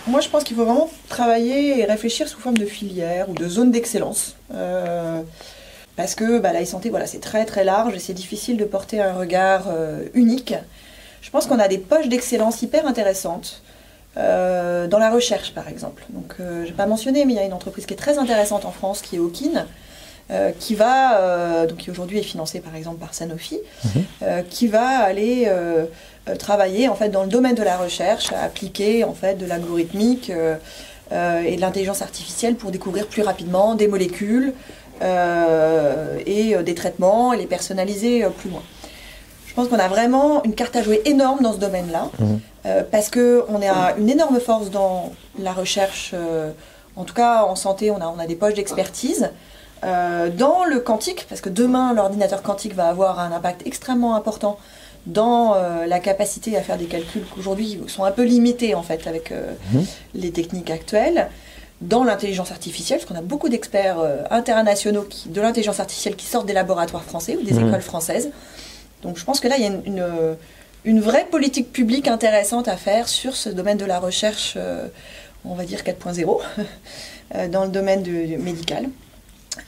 Moi, 0.08 0.22
je 0.22 0.30
pense 0.30 0.46
qu'il 0.46 0.56
faut 0.56 0.64
vraiment 0.64 0.90
travailler 1.10 1.78
et 1.78 1.84
réfléchir 1.84 2.26
sous 2.30 2.40
forme 2.40 2.58
de 2.58 2.66
filière 2.66 3.28
ou 3.30 3.34
de 3.34 3.50
zone 3.50 3.72
d'excellence. 3.72 4.38
Euh, 4.54 5.22
parce 5.98 6.16
que 6.16 6.40
bah, 6.40 6.54
la 6.54 6.64
e-santé, 6.64 6.90
voilà, 6.90 7.06
c'est 7.06 7.20
très 7.20 7.44
très 7.44 7.66
large 7.66 7.96
et 7.96 8.00
c'est 8.00 8.14
difficile 8.14 8.56
de 8.56 8.64
porter 8.64 9.02
un 9.02 9.12
regard 9.12 9.66
euh, 9.68 10.06
unique. 10.14 10.54
Je 11.22 11.30
pense 11.32 11.48
qu'on 11.48 11.60
a 11.60 11.68
des 11.68 11.80
poches 11.80 12.08
d'excellence 12.08 12.62
hyper 12.62 12.88
intéressantes. 12.88 13.62
euh, 14.18 14.88
dans 14.88 15.00
la 15.00 15.10
recherche, 15.10 15.54
par 15.54 15.68
exemple. 15.68 16.06
Donc, 16.10 16.36
euh, 16.40 16.66
n'ai 16.66 16.72
pas 16.72 16.86
mentionné, 16.86 17.26
mais 17.26 17.34
il 17.34 17.36
y 17.36 17.40
a 17.40 17.46
une 17.46 17.54
entreprise 17.54 17.86
qui 17.86 17.94
est 17.94 17.98
très 17.98 18.18
intéressante 18.18 18.66
en 18.66 18.72
France, 18.72 19.02
qui 19.02 19.16
est 19.16 19.20
Okin, 19.20 19.66
euh, 20.32 20.52
qui 20.60 20.74
va, 20.76 21.20
euh, 21.20 21.66
donc 21.68 21.80
qui 21.80 21.92
aujourd'hui 21.92 22.20
est 22.20 22.24
financée 22.24 22.60
par 22.60 22.76
exemple 22.76 22.98
par 23.00 23.14
Sanofi, 23.14 23.60
euh, 24.22 24.42
qui 24.50 24.68
va 24.68 24.88
aller 25.00 25.50
travailler 26.40 26.88
en 26.90 26.96
fait 26.96 27.10
dans 27.10 27.24
le 27.24 27.30
domaine 27.30 27.56
de 27.56 27.64
la 27.64 27.78
recherche, 27.78 28.32
appliquer 28.32 29.04
en 29.04 29.14
fait 29.14 29.36
de 29.36 29.46
l'algorithmique 29.46 30.32
et 30.32 31.56
de 31.56 31.62
l'intelligence 31.62 32.02
artificielle 32.02 32.56
pour 32.56 32.72
découvrir 32.72 33.08
plus 33.08 33.22
rapidement 33.22 33.76
des 33.76 33.88
molécules 33.88 34.54
et 36.26 36.56
des 36.64 36.76
traitements 36.76 37.34
et 37.34 37.38
les 37.38 37.46
personnaliser 37.46 38.26
plus 38.40 38.50
loin. 38.50 38.62
Je 39.48 39.54
pense 39.54 39.68
qu'on 39.68 39.78
a 39.80 39.88
vraiment 39.88 40.42
une 40.44 40.56
carte 40.56 40.76
à 40.76 40.82
jouer 40.82 41.02
énorme 41.06 41.42
dans 41.42 41.54
ce 41.54 41.60
domaine-là, 41.60 42.10
Mhm. 42.18 42.40
euh, 42.66 42.84
parce 42.90 43.12
qu'on 43.12 43.62
a 43.62 43.94
une 44.00 44.10
énorme 44.10 44.40
force 44.40 44.72
dans 44.72 45.12
la 45.38 45.54
recherche, 45.54 46.16
en 46.96 47.04
tout 47.04 47.14
cas 47.14 47.44
en 47.44 47.56
santé, 47.56 47.92
on 47.92 47.98
a, 48.02 48.08
on 48.08 48.18
a 48.20 48.26
des 48.26 48.36
poches 48.36 48.56
d'expertise. 48.56 49.30
Euh, 49.84 50.30
dans 50.30 50.64
le 50.64 50.80
quantique, 50.80 51.26
parce 51.30 51.42
que 51.42 51.50
demain 51.50 51.94
l'ordinateur 51.94 52.42
quantique 52.42 52.74
va 52.74 52.88
avoir 52.88 53.20
un 53.20 53.32
impact 53.32 53.66
extrêmement 53.66 54.16
important 54.16 54.58
dans 55.08 55.56
euh, 55.56 55.86
la 55.86 56.00
capacité 56.00 56.56
à 56.56 56.62
faire 56.62 56.78
des 56.78 56.86
calculs 56.86 57.26
qu'aujourd'hui 57.36 57.82
sont 57.88 58.06
un 58.06 58.12
peu 58.12 58.24
limités 58.24 58.76
en 58.76 58.84
fait 58.84 59.06
avec 59.08 59.32
euh, 59.32 59.52
Mhm. 59.74 59.86
les 60.16 60.32
techniques 60.32 60.70
actuelles. 60.72 61.30
Dans 61.82 62.06
l'intelligence 62.06 62.52
artificielle, 62.52 63.00
parce 63.00 63.10
qu'on 63.12 63.18
a 63.20 63.22
beaucoup 63.22 63.50
d'experts 63.50 63.98
internationaux 64.32 65.02
qui, 65.04 65.28
de 65.28 65.42
l'intelligence 65.42 65.82
artificielle 65.82 66.16
qui 66.16 66.26
sortent 66.28 66.46
des 66.46 66.54
laboratoires 66.54 67.04
français 67.04 67.36
ou 67.36 67.44
des 67.44 67.54
Mhm. 67.54 67.68
écoles 67.68 67.82
françaises. 67.82 68.30
Donc 69.02 69.18
je 69.18 69.26
pense 69.26 69.42
que 69.42 69.50
là, 69.50 69.56
il 69.58 69.64
y 69.64 69.66
a 69.66 69.68
une, 69.70 69.82
une, 69.86 70.06
une 70.86 71.02
vraie 71.02 71.26
politique 71.26 71.74
publique 71.74 72.08
intéressante 72.08 72.70
à 72.70 72.78
faire 72.78 73.10
sur 73.10 73.36
ce 73.36 73.50
domaine 73.50 73.78
de 73.78 73.84
la 73.84 74.00
recherche, 74.00 74.58
on 75.44 75.56
va 75.56 75.66
dire 75.66 75.84
4.0, 75.84 76.40
euh, 77.36 77.50
dans 77.50 77.66
le 77.66 77.70
domaine 77.72 78.02
du, 78.02 78.28
du 78.28 78.38
médical. 78.38 78.88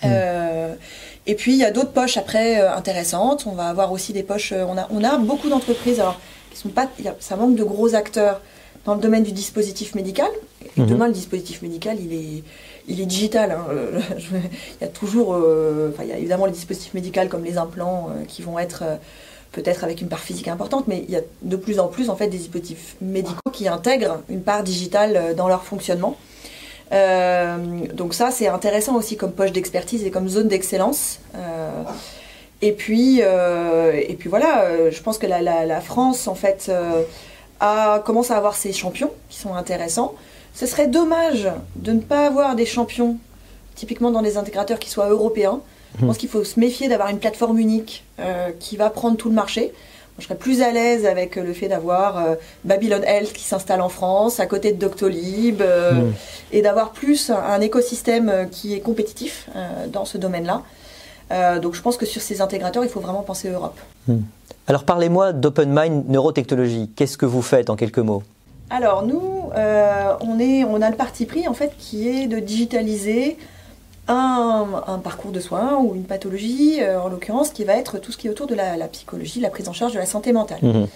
Euh, 0.03 0.73
et 1.27 1.35
puis 1.35 1.53
il 1.53 1.57
y 1.59 1.63
a 1.65 1.71
d'autres 1.71 1.91
poches 1.91 2.17
après 2.17 2.61
euh, 2.61 2.73
intéressantes. 2.75 3.45
On 3.47 3.53
va 3.53 3.67
avoir 3.67 3.91
aussi 3.91 4.13
des 4.13 4.23
poches. 4.23 4.51
euh, 4.51 4.65
on, 4.67 4.77
a, 4.77 4.87
on 4.91 5.03
a 5.03 5.17
beaucoup 5.17 5.49
d'entreprises 5.49 5.99
alors 5.99 6.19
qui 6.51 6.57
sont 6.57 6.69
pas. 6.69 6.83
a- 7.05 7.15
ça 7.19 7.35
manque 7.35 7.55
de 7.55 7.63
gros 7.63 7.95
acteurs 7.95 8.41
dans 8.85 8.95
le 8.95 9.01
domaine 9.01 9.23
du 9.23 9.31
dispositif 9.31 9.95
médical. 9.95 10.29
Et 10.77 10.81
demain, 10.81 11.07
le 11.07 11.13
dispositif 11.13 11.61
médical, 11.61 11.97
il 11.99 12.13
est, 12.13 12.43
il 12.87 13.01
est 13.01 13.05
digital. 13.05 13.51
hein. 13.51 13.65
Il 14.31 14.81
y 14.81 14.83
a 14.83 14.87
toujours. 14.87 15.33
euh, 15.33 15.91
enfin, 15.93 16.03
il 16.03 16.09
y 16.09 16.13
a 16.13 16.17
évidemment 16.17 16.45
les 16.45 16.51
dispositifs 16.51 16.93
médicaux 16.93 17.21
comme 17.29 17.43
les 17.43 17.57
implants 17.57 18.09
euh, 18.11 18.25
qui 18.27 18.41
vont 18.41 18.59
être 18.59 18.83
euh, 18.83 18.95
peut-être 19.53 19.83
avec 19.85 20.01
une 20.01 20.09
part 20.09 20.19
physique 20.19 20.47
importante, 20.49 20.85
mais 20.87 21.03
il 21.07 21.11
y 21.13 21.15
a 21.15 21.21
de 21.43 21.55
plus 21.55 21.79
en 21.79 21.87
plus 21.87 22.09
en 22.09 22.15
fait 22.17 22.27
des 22.27 22.37
dispositifs 22.37 22.95
médicaux 23.01 23.49
qui 23.53 23.67
intègrent 23.69 24.21
une 24.29 24.41
part 24.41 24.63
digitale 24.63 25.33
dans 25.37 25.47
leur 25.47 25.63
fonctionnement. 25.63 26.17
Euh, 26.91 27.57
donc 27.93 28.13
ça, 28.13 28.31
c'est 28.31 28.47
intéressant 28.47 28.95
aussi 28.95 29.17
comme 29.17 29.31
poche 29.31 29.51
d'expertise 29.51 30.03
et 30.05 30.11
comme 30.11 30.29
zone 30.29 30.47
d'excellence. 30.47 31.19
Euh, 31.35 31.69
et 32.61 32.71
puis, 32.71 33.19
euh, 33.21 33.91
et 33.93 34.13
puis 34.13 34.29
voilà, 34.29 34.89
je 34.89 35.01
pense 35.01 35.17
que 35.17 35.27
la, 35.27 35.41
la- 35.41 35.65
la 35.65 35.81
France, 35.81 36.27
en 36.27 36.35
fait, 36.35 36.71
a, 37.59 37.99
commence 38.05 38.31
à 38.31 38.37
avoir 38.37 38.55
ses 38.55 38.71
champions 38.73 39.11
qui 39.29 39.39
sont 39.39 39.55
intéressants. 39.55 40.13
Ce 40.53 40.65
serait 40.65 40.87
dommage 40.87 41.49
de 41.75 41.91
ne 41.91 41.99
pas 41.99 42.27
avoir 42.27 42.55
des 42.55 42.65
champions, 42.65 43.17
typiquement 43.75 44.11
dans 44.11 44.21
des 44.21 44.37
intégrateurs 44.37 44.79
qui 44.79 44.89
soient 44.89 45.09
européens. 45.09 45.59
Je 45.99 46.05
pense 46.05 46.17
qu'il 46.17 46.29
faut 46.29 46.43
se 46.43 46.59
méfier 46.59 46.87
d'avoir 46.89 47.09
une 47.09 47.19
plateforme 47.19 47.57
unique 47.57 48.03
qui 48.59 48.75
va 48.77 48.89
prendre 48.89 49.15
tout 49.17 49.29
le 49.29 49.35
marché. 49.35 49.73
Je 50.17 50.23
serais 50.23 50.35
plus 50.35 50.61
à 50.61 50.71
l'aise 50.71 51.05
avec 51.05 51.35
le 51.35 51.51
fait 51.51 51.67
d'avoir 51.67 52.17
euh, 52.17 52.35
Babylon 52.63 53.01
Health 53.03 53.33
qui 53.33 53.43
s'installe 53.43 53.81
en 53.81 53.89
France, 53.89 54.39
à 54.39 54.45
côté 54.45 54.71
de 54.71 54.79
Doctolib, 54.79 55.61
euh, 55.61 55.91
Mm. 55.91 56.13
et 56.53 56.61
d'avoir 56.61 56.91
plus 56.91 57.29
un, 57.29 57.35
un 57.35 57.59
écosystème 57.59 58.29
euh, 58.29 58.45
qui 58.45 58.73
est 58.73 58.79
compétitif 58.79 59.49
euh, 59.55 59.87
dans 59.87 60.05
ce 60.05 60.17
domaine-là. 60.17 60.61
Donc 61.61 61.73
je 61.73 61.81
pense 61.81 61.97
que 61.97 62.05
sur 62.05 62.21
ces 62.21 62.39
intégrateurs, 62.39 62.83
il 62.83 62.89
faut 62.89 62.99
vraiment 62.99 63.23
penser 63.23 63.49
Europe. 63.49 63.77
Alors 64.67 64.83
parlez-moi 64.83 65.33
d'Open 65.33 65.69
Mind 65.73 66.07
Neurotechnologie. 66.07 66.91
Qu'est-ce 66.95 67.17
que 67.17 67.25
vous 67.25 67.41
faites 67.41 67.71
en 67.71 67.75
quelques 67.75 67.97
mots? 67.97 68.21
Alors 68.69 69.03
nous, 69.03 69.49
on, 69.55 70.39
est, 70.39 70.63
on 70.63 70.81
a 70.83 70.89
le 70.91 70.95
parti 70.95 71.25
pris 71.25 71.47
en 71.47 71.55
fait 71.55 71.71
qui 71.79 72.07
est 72.09 72.27
de 72.27 72.37
digitaliser 72.37 73.37
un, 74.07 74.83
un 74.87 74.99
parcours 74.99 75.31
de 75.31 75.39
soins 75.39 75.77
ou 75.79 75.95
une 75.95 76.03
pathologie, 76.03 76.77
euh, 76.81 76.99
en 77.01 77.09
l'occurrence, 77.09 77.49
qui 77.49 77.63
va 77.63 77.73
être 77.73 77.97
tout 77.99 78.11
ce 78.11 78.17
qui 78.17 78.27
est 78.27 78.29
autour 78.29 78.47
de 78.47 78.55
la, 78.55 78.77
la 78.77 78.87
psychologie, 78.87 79.39
la 79.39 79.49
prise 79.49 79.67
en 79.69 79.73
charge 79.73 79.93
de 79.93 79.99
la 79.99 80.05
santé 80.05 80.31
mentale. 80.31 80.59
Mhm. 80.61 80.87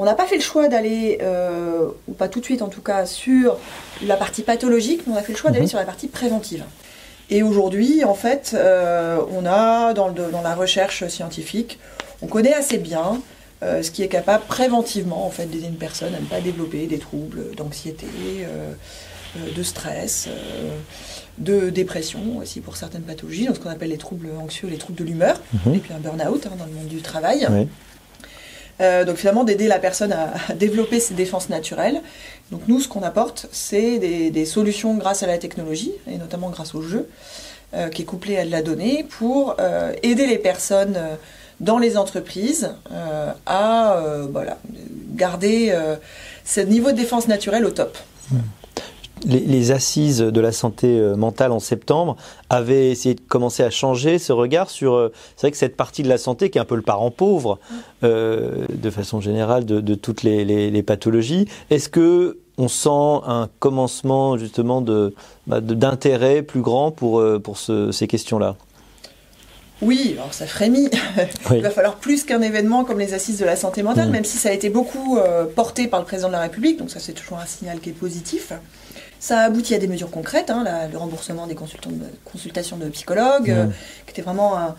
On 0.00 0.04
n'a 0.04 0.14
pas 0.14 0.26
fait 0.26 0.36
le 0.36 0.42
choix 0.42 0.68
d'aller, 0.68 1.18
euh, 1.22 1.88
ou 2.08 2.12
pas 2.12 2.28
tout 2.28 2.38
de 2.40 2.44
suite 2.44 2.62
en 2.62 2.68
tout 2.68 2.82
cas, 2.82 3.04
sur 3.06 3.56
la 4.06 4.16
partie 4.16 4.42
pathologique, 4.42 5.02
mais 5.06 5.14
on 5.14 5.16
a 5.16 5.22
fait 5.22 5.32
le 5.32 5.38
choix 5.38 5.50
d'aller 5.50 5.62
Mhm. 5.64 5.68
sur 5.70 5.78
la 5.78 5.84
partie 5.84 6.08
préventive. 6.08 6.64
Et 7.30 7.42
aujourd'hui, 7.42 8.04
en 8.04 8.14
fait, 8.14 8.52
euh, 8.54 9.18
on 9.36 9.44
a 9.44 9.92
dans, 9.94 10.08
le- 10.08 10.30
dans 10.32 10.40
la 10.42 10.54
recherche 10.54 11.06
scientifique, 11.08 11.78
on 12.22 12.26
connaît 12.26 12.54
assez 12.54 12.78
bien 12.78 13.20
ce 13.60 13.90
qui 13.90 14.04
est 14.04 14.08
capable 14.08 14.44
préventivement 14.44 15.26
en 15.26 15.30
fait 15.30 15.46
d'aider 15.46 15.66
une 15.66 15.74
personne 15.78 16.14
à 16.14 16.20
ne 16.20 16.24
pas 16.26 16.40
développer 16.40 16.86
des 16.86 16.98
troubles 16.98 17.54
d'anxiété, 17.56 18.06
de 19.56 19.62
stress, 19.64 20.28
de 21.38 21.70
dépression 21.70 22.38
aussi 22.38 22.60
pour 22.60 22.76
certaines 22.76 23.02
pathologies, 23.02 23.46
donc 23.46 23.56
ce 23.56 23.60
qu'on 23.60 23.70
appelle 23.70 23.90
les 23.90 23.98
troubles 23.98 24.28
anxieux, 24.40 24.68
les 24.68 24.78
troubles 24.78 24.98
de 24.98 25.04
l'humeur, 25.04 25.40
Mhm. 25.64 25.74
et 25.74 25.78
puis 25.78 25.92
un 25.94 25.98
burn-out 25.98 26.46
hein, 26.46 26.56
dans 26.58 26.66
le 26.66 26.72
monde 26.72 26.86
du 26.88 27.00
travail. 27.02 27.46
Oui. 27.50 27.68
Euh, 28.80 29.04
donc 29.04 29.16
finalement 29.16 29.42
d'aider 29.42 29.66
la 29.66 29.78
personne 29.80 30.12
à, 30.12 30.32
à 30.48 30.52
développer 30.54 31.00
ses 31.00 31.14
défenses 31.14 31.48
naturelles. 31.48 32.00
Donc 32.52 32.62
nous, 32.68 32.80
ce 32.80 32.86
qu'on 32.88 33.02
apporte, 33.02 33.46
c'est 33.50 33.98
des, 33.98 34.30
des 34.30 34.44
solutions 34.46 34.94
grâce 34.94 35.22
à 35.24 35.26
la 35.26 35.38
technologie, 35.38 35.92
et 36.08 36.16
notamment 36.16 36.48
grâce 36.50 36.74
au 36.76 36.82
jeu, 36.82 37.08
euh, 37.74 37.88
qui 37.88 38.02
est 38.02 38.04
couplé 38.04 38.36
à 38.38 38.44
de 38.44 38.50
la 38.50 38.62
donnée, 38.62 39.04
pour 39.08 39.56
euh, 39.58 39.92
aider 40.04 40.26
les 40.28 40.38
personnes 40.38 40.96
dans 41.60 41.78
les 41.78 41.96
entreprises 41.96 42.70
à 43.46 44.00
voilà, 44.30 44.58
garder 45.16 45.76
ce 46.44 46.60
niveau 46.60 46.92
de 46.92 46.96
défense 46.96 47.26
naturelle 47.26 47.64
au 47.66 47.70
top. 47.72 47.98
Les, 49.26 49.70
assises 49.72 50.18
de 50.18 50.40
la 50.40 50.52
santé 50.52 51.00
mentale 51.16 51.52
en 51.52 51.60
septembre 51.60 52.16
avaient 52.48 52.90
essayé 52.90 53.14
de 53.14 53.20
commencer 53.20 53.62
à 53.62 53.70
changer 53.70 54.18
ce 54.18 54.32
regard 54.32 54.70
sur. 54.70 55.10
c'est 55.36 55.42
vrai 55.42 55.50
que 55.50 55.56
cette 55.56 55.76
partie 55.76 56.02
de 56.02 56.08
la 56.08 56.18
santé 56.18 56.50
qui 56.50 56.58
est 56.58 56.60
un 56.60 56.64
peu 56.64 56.76
le 56.76 56.82
parent 56.82 57.10
pauvre, 57.10 57.58
de 58.02 58.90
façon 58.90 59.20
générale, 59.20 59.64
de, 59.66 59.94
toutes 59.94 60.22
les, 60.22 60.44
les 60.44 60.82
pathologies. 60.82 61.46
Est-ce 61.70 61.88
que 61.88 62.38
on 62.58 62.68
sent 62.68 63.24
un 63.26 63.48
commencement 63.60 64.36
justement 64.36 64.84
bah, 65.46 65.60
d'intérêt 65.60 66.42
plus 66.42 66.60
grand 66.60 66.90
pour, 66.90 67.20
euh, 67.20 67.40
ces 67.92 68.08
questions-là? 68.08 68.56
Oui, 69.80 70.16
alors 70.18 70.34
ça 70.34 70.48
frémit. 70.48 70.90
Il 71.52 71.62
va 71.62 71.70
falloir 71.70 71.96
plus 71.96 72.24
qu'un 72.24 72.42
événement 72.42 72.84
comme 72.84 72.98
les 72.98 73.14
assises 73.14 73.38
de 73.38 73.44
la 73.44 73.54
santé 73.54 73.84
mentale, 73.84 74.08
mmh. 74.08 74.12
même 74.12 74.24
si 74.24 74.36
ça 74.36 74.48
a 74.48 74.52
été 74.52 74.70
beaucoup 74.70 75.18
euh, 75.18 75.44
porté 75.44 75.86
par 75.86 76.00
le 76.00 76.06
président 76.06 76.28
de 76.28 76.32
la 76.32 76.40
République, 76.40 76.78
donc 76.78 76.90
ça 76.90 76.98
c'est 76.98 77.12
toujours 77.12 77.38
un 77.38 77.46
signal 77.46 77.78
qui 77.78 77.90
est 77.90 77.92
positif. 77.92 78.52
Ça 79.20 79.40
a 79.40 79.44
abouti 79.44 79.74
à 79.74 79.78
des 79.78 79.88
mesures 79.88 80.10
concrètes, 80.10 80.50
hein, 80.50 80.64
le 80.90 80.96
remboursement 80.96 81.46
des 81.46 81.56
consultations 81.56 82.76
de 82.76 82.88
psychologues, 82.88 83.50
mmh. 83.50 83.58
euh, 83.58 83.66
qui 84.06 84.12
était 84.12 84.22
vraiment 84.22 84.56
un, 84.56 84.74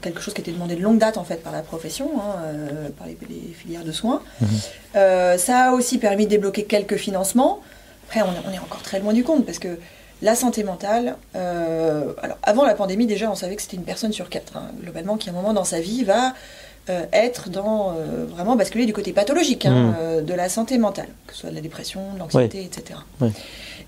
quelque 0.00 0.20
chose 0.20 0.34
qui 0.34 0.40
était 0.40 0.52
demandé 0.52 0.74
de 0.76 0.82
longue 0.82 0.98
date 0.98 1.16
en 1.16 1.24
fait 1.24 1.42
par 1.42 1.52
la 1.52 1.62
profession, 1.62 2.10
hein, 2.16 2.36
euh, 2.44 2.88
par 2.96 3.06
les, 3.06 3.16
filières 3.54 3.84
de 3.84 3.92
soins. 3.92 4.22
Mhm. 4.40 4.48
Euh, 4.96 5.38
ça 5.38 5.70
a 5.70 5.72
aussi 5.72 5.98
permis 5.98 6.24
de 6.24 6.30
débloquer 6.30 6.64
quelques 6.64 6.96
financements. 6.96 7.60
Après, 8.08 8.22
on, 8.22 8.52
est 8.52 8.58
encore 8.58 8.82
très 8.82 9.00
loin 9.00 9.12
du 9.12 9.24
compte 9.24 9.44
parce 9.44 9.58
que 9.58 9.78
la 10.22 10.34
santé 10.34 10.64
mentale, 10.64 11.16
euh, 11.36 12.12
alors 12.22 12.38
avant 12.42 12.64
la 12.64 12.74
pandémie 12.74 13.06
déjà, 13.06 13.30
on 13.30 13.34
savait 13.34 13.54
que 13.56 13.62
c'était 13.62 13.76
une 13.76 13.84
personne 13.84 14.12
sur 14.12 14.28
quatre, 14.28 14.56
hein, 14.56 14.70
globalement, 14.82 15.16
qui 15.16 15.28
à 15.28 15.32
un 15.32 15.34
moment 15.34 15.52
dans 15.52 15.64
sa 15.64 15.80
vie 15.80 16.04
va 16.04 16.34
être 17.12 17.50
dans 17.50 17.94
vraiment 18.28 18.56
basculer 18.56 18.86
du 18.86 18.92
côté 18.92 19.12
pathologique 19.12 19.66
hein, 19.66 19.94
mhm. 20.18 20.24
de 20.24 20.34
la 20.34 20.48
santé 20.48 20.78
mentale, 20.78 21.08
que 21.26 21.34
ce 21.34 21.40
soit 21.40 21.50
de 21.50 21.54
la 21.54 21.60
dépression, 21.60 22.00
de 22.14 22.18
l'anxiété, 22.18 22.62
etc. 22.64 22.98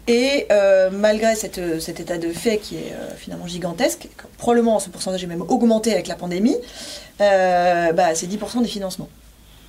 Et 0.06 0.46
euh, 0.50 0.90
malgré 0.90 1.34
cette, 1.34 1.80
cet 1.80 2.00
état 2.00 2.18
de 2.18 2.30
fait 2.30 2.58
qui 2.58 2.76
est 2.76 2.92
euh, 2.92 3.14
finalement 3.16 3.46
gigantesque, 3.46 4.08
probablement 4.38 4.78
ce 4.78 4.88
pourcentage 4.88 5.22
est 5.22 5.28
même 5.28 5.42
augmenté 5.42 5.92
avec 5.92 6.08
la 6.08 6.16
pandémie, 6.16 6.56
euh, 7.20 7.92
bah, 7.92 8.14
c'est 8.14 8.26
10% 8.26 8.62
des 8.62 8.68
financements 8.68 9.08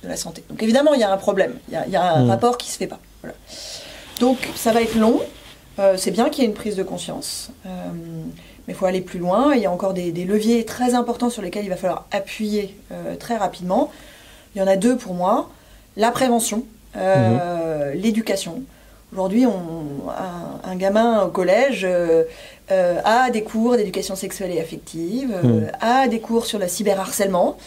de 0.02 0.08
la 0.08 0.16
santé. 0.16 0.42
Donc 0.48 0.62
évidemment, 0.62 0.94
il 0.94 1.00
y 1.00 1.04
a 1.04 1.12
un 1.12 1.16
problème, 1.16 1.54
il 1.68 1.74
y 1.74 1.96
a, 1.96 2.02
un 2.14 2.24
mmh. 2.24 2.30
rapport 2.30 2.58
qui 2.58 2.68
ne 2.68 2.72
se 2.72 2.78
fait 2.78 2.88
pas. 2.88 2.98
Donc 4.18 4.38
ça 4.56 4.72
va 4.72 4.82
être 4.82 4.96
long, 4.96 5.20
c'est 5.96 6.10
bien 6.10 6.28
qu'il 6.28 6.42
y 6.42 6.46
ait 6.46 6.50
une 6.50 6.56
prise 6.56 6.74
de 6.74 6.82
conscience, 6.82 7.50
mais 8.66 8.74
il 8.74 8.76
faut 8.76 8.86
aller 8.86 9.00
plus 9.00 9.18
loin, 9.18 9.54
il 9.54 9.62
y 9.62 9.66
a 9.66 9.70
encore 9.70 9.94
des, 9.94 10.12
leviers 10.12 10.64
très 10.64 10.94
importants 10.94 11.30
sur 11.30 11.42
lesquels 11.42 11.64
il 11.64 11.70
va 11.70 11.76
falloir 11.76 12.06
appuyer 12.10 12.76
très 13.18 13.36
rapidement. 13.36 13.90
Il 14.54 14.60
y 14.60 14.62
en 14.62 14.66
a 14.68 14.76
deux 14.76 14.96
pour 14.96 15.14
moi, 15.14 15.50
la 15.96 16.10
prévention, 16.10 16.64
mmh. 16.94 17.00
l'éducation. 17.94 18.62
Aujourd'hui, 19.12 19.44
un, 19.44 19.50
un, 20.64 20.76
gamin 20.76 21.24
au 21.24 21.28
collège 21.28 21.84
euh, 21.84 22.24
euh, 22.70 22.98
a 23.04 23.28
des 23.28 23.42
cours 23.42 23.76
d'éducation 23.76 24.16
sexuelle 24.16 24.50
et 24.52 24.58
affective, 24.58 25.34
euh, 25.44 25.60
hmm. 25.60 25.66
a 25.80 26.08
des 26.08 26.18
cours 26.18 26.46
sur 26.46 26.58
le 26.58 26.66
cyberharcèlement, 26.66 27.58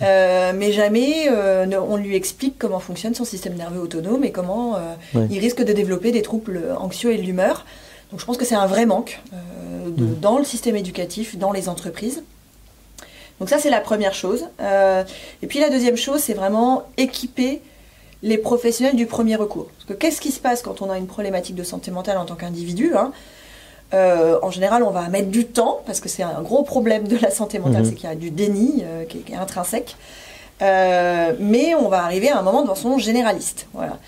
mais 0.00 0.72
jamais 0.72 1.28
on 1.30 1.96
lui 1.96 2.16
explique 2.16 2.56
comment 2.58 2.78
fonctionne 2.78 3.14
son 3.14 3.26
système 3.26 3.54
nerveux 3.54 3.80
autonome 3.80 4.24
et 4.24 4.30
comment 4.30 4.78
il 5.14 5.38
risque 5.38 5.62
de 5.62 5.72
développer 5.74 6.12
des 6.12 6.22
troubles 6.22 6.62
anxieux 6.78 7.12
et 7.12 7.18
de 7.18 7.22
l'humeur. 7.22 7.66
Donc 8.10 8.20
je 8.20 8.24
pense 8.24 8.36
que 8.36 8.44
c'est 8.44 8.54
un 8.54 8.66
vrai 8.66 8.86
manque 8.86 9.20
hmm. 9.32 10.20
dans 10.20 10.38
le 10.38 10.44
système 10.44 10.76
éducatif, 10.76 11.36
dans 11.36 11.52
les 11.52 11.68
entreprises. 11.68 12.22
Donc 13.40 13.50
ça, 13.50 13.58
c'est 13.58 13.70
la 13.70 13.80
première 13.80 14.14
chose. 14.14 14.46
et 15.42 15.46
puis 15.46 15.58
la 15.58 15.68
deuxième 15.68 15.96
chose, 15.96 16.20
c'est 16.20 16.34
vraiment 16.34 16.84
équiper 16.96 17.60
les 18.22 18.38
professionnels 18.38 18.96
du 18.96 19.06
premier 19.06 19.36
recours. 19.36 19.66
Parce 19.66 19.84
que 19.84 19.92
qu'est-ce 19.92 20.20
qui 20.20 20.32
se 20.32 20.40
passe 20.40 20.62
quand 20.62 20.80
on 20.80 20.90
a 20.90 20.96
une 20.96 21.06
problématique 21.06 21.54
de 21.54 21.62
santé 21.62 21.90
mentale 21.90 22.16
en 22.18 22.24
tant 22.24 22.34
qu'individu 22.34 22.94
hein? 22.96 23.12
Euh, 23.94 24.38
en 24.42 24.50
général, 24.50 24.82
on 24.82 24.90
va 24.90 25.08
mettre 25.08 25.28
du 25.28 25.46
temps, 25.46 25.80
parce 25.86 26.00
que 26.00 26.08
c'est 26.08 26.22
un 26.22 26.42
gros 26.42 26.64
problème 26.64 27.06
de 27.06 27.16
la 27.16 27.30
santé 27.30 27.58
mentale, 27.58 27.82
mhm. 27.82 27.88
c'est 27.88 27.94
qu'il 27.94 28.08
y 28.08 28.12
a 28.12 28.16
du 28.16 28.30
déni 28.30 28.82
euh, 28.82 29.04
qui, 29.04 29.22
est, 29.30 29.36
intrinsèque. 29.36 29.96
Euh, 30.62 31.34
mais 31.38 31.74
on 31.74 31.88
va 31.88 32.02
arriver 32.02 32.30
à 32.30 32.38
un 32.38 32.42
moment 32.42 32.62
devant 32.62 32.74
son 32.74 32.98
généraliste. 32.98 33.66
Voilà. 33.74 33.98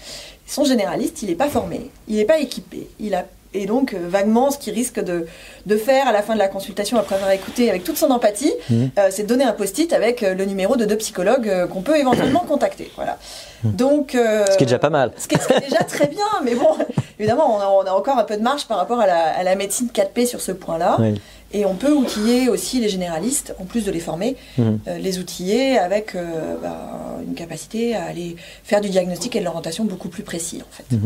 Son 0.47 0.65
généraliste, 0.65 1.23
il 1.23 1.29
n'est 1.29 1.35
pas 1.35 1.49
formé, 1.49 1.91
il 2.09 2.17
n'est 2.17 2.25
pas 2.25 2.39
équipé, 2.39 2.89
il 2.99 3.15
a 3.15 3.27
et 3.55 3.67
donc, 3.67 3.95
euh, 3.95 3.99
vaguement, 4.09 4.51
ce 4.51 4.59
qu'il 4.59 4.75
risque 4.75 5.03
de, 5.03 5.27
de, 5.65 5.77
faire 5.77 6.07
à 6.07 6.13
la 6.13 6.23
fin 6.23 6.35
de 6.35 6.39
la 6.39 6.49
consultation, 6.49 6.99
après 6.99 7.15
avoir 7.15 7.31
écouté 7.31 7.71
avec 7.71 7.83
toute 7.83 7.97
son 7.97 8.11
empathie, 8.11 8.53
mhm. 8.69 8.91
euh, 8.99 9.09
c'est 9.11 9.23
de 9.23 9.29
donner 9.29 9.45
un 9.45 9.53
post-it 9.53 9.93
avec 9.93 10.23
euh, 10.23 10.35
le 10.35 10.45
numéro 10.45 10.77
de 10.77 10.85
deux 10.85 10.97
psychologues 10.99 11.67
qu'on 11.73 11.81
peut 11.81 11.97
éventuellement 11.97 12.41
contacter. 12.41 12.91
Voilà. 12.97 13.19
Mhm. 13.65 13.73
Donc, 13.73 14.11
ce 14.13 14.57
qui 14.57 14.65
est 14.65 14.67
déjà 14.67 14.79
pas 14.79 14.91
mal. 14.91 15.13
Ce 15.17 15.27
qui 15.27 15.35
est, 15.35 15.61
déjà 15.61 15.83
très 15.85 16.09
bien, 16.09 16.27
mais 16.45 16.55
bon, 16.55 16.77
évidemment, 17.19 17.57
on 17.57 17.61
a, 17.61 17.67
on 17.69 17.87
a, 17.87 17.93
encore 17.93 18.19
un 18.19 18.25
peu 18.25 18.37
de 18.37 18.43
marge 18.43 18.67
par 18.67 18.77
rapport 18.77 19.01
à 19.01 19.07
la, 19.07 19.39
à 19.39 19.43
la 19.43 19.55
médecine 19.55 19.89
4P 19.93 20.27
sur 20.27 20.41
ce 20.41 20.53
point-là. 20.53 20.99
Et 21.51 21.65
on 21.65 21.75
peut 21.75 21.93
outiller 21.93 22.51
aussi 22.51 22.79
les 22.79 22.91
généralistes, 22.91 23.55
en 23.59 23.65
plus 23.65 23.87
de 23.87 23.91
les 23.91 24.01
former, 24.01 24.37
les 24.87 25.19
outiller 25.19 25.79
avec 25.79 26.15
bah, 26.15 26.77
une 27.27 27.35
capacité 27.35 27.97
à 27.97 28.05
aller 28.05 28.37
faire 28.65 28.83
du 28.83 28.91
diagnostic 28.91 29.35
et 29.35 29.41
de 29.41 29.47
l'orientation 29.47 29.85
beaucoup 29.85 30.09
plus 30.09 30.23
précis, 30.23 30.61
en 30.61 30.71
fait. 30.71 30.99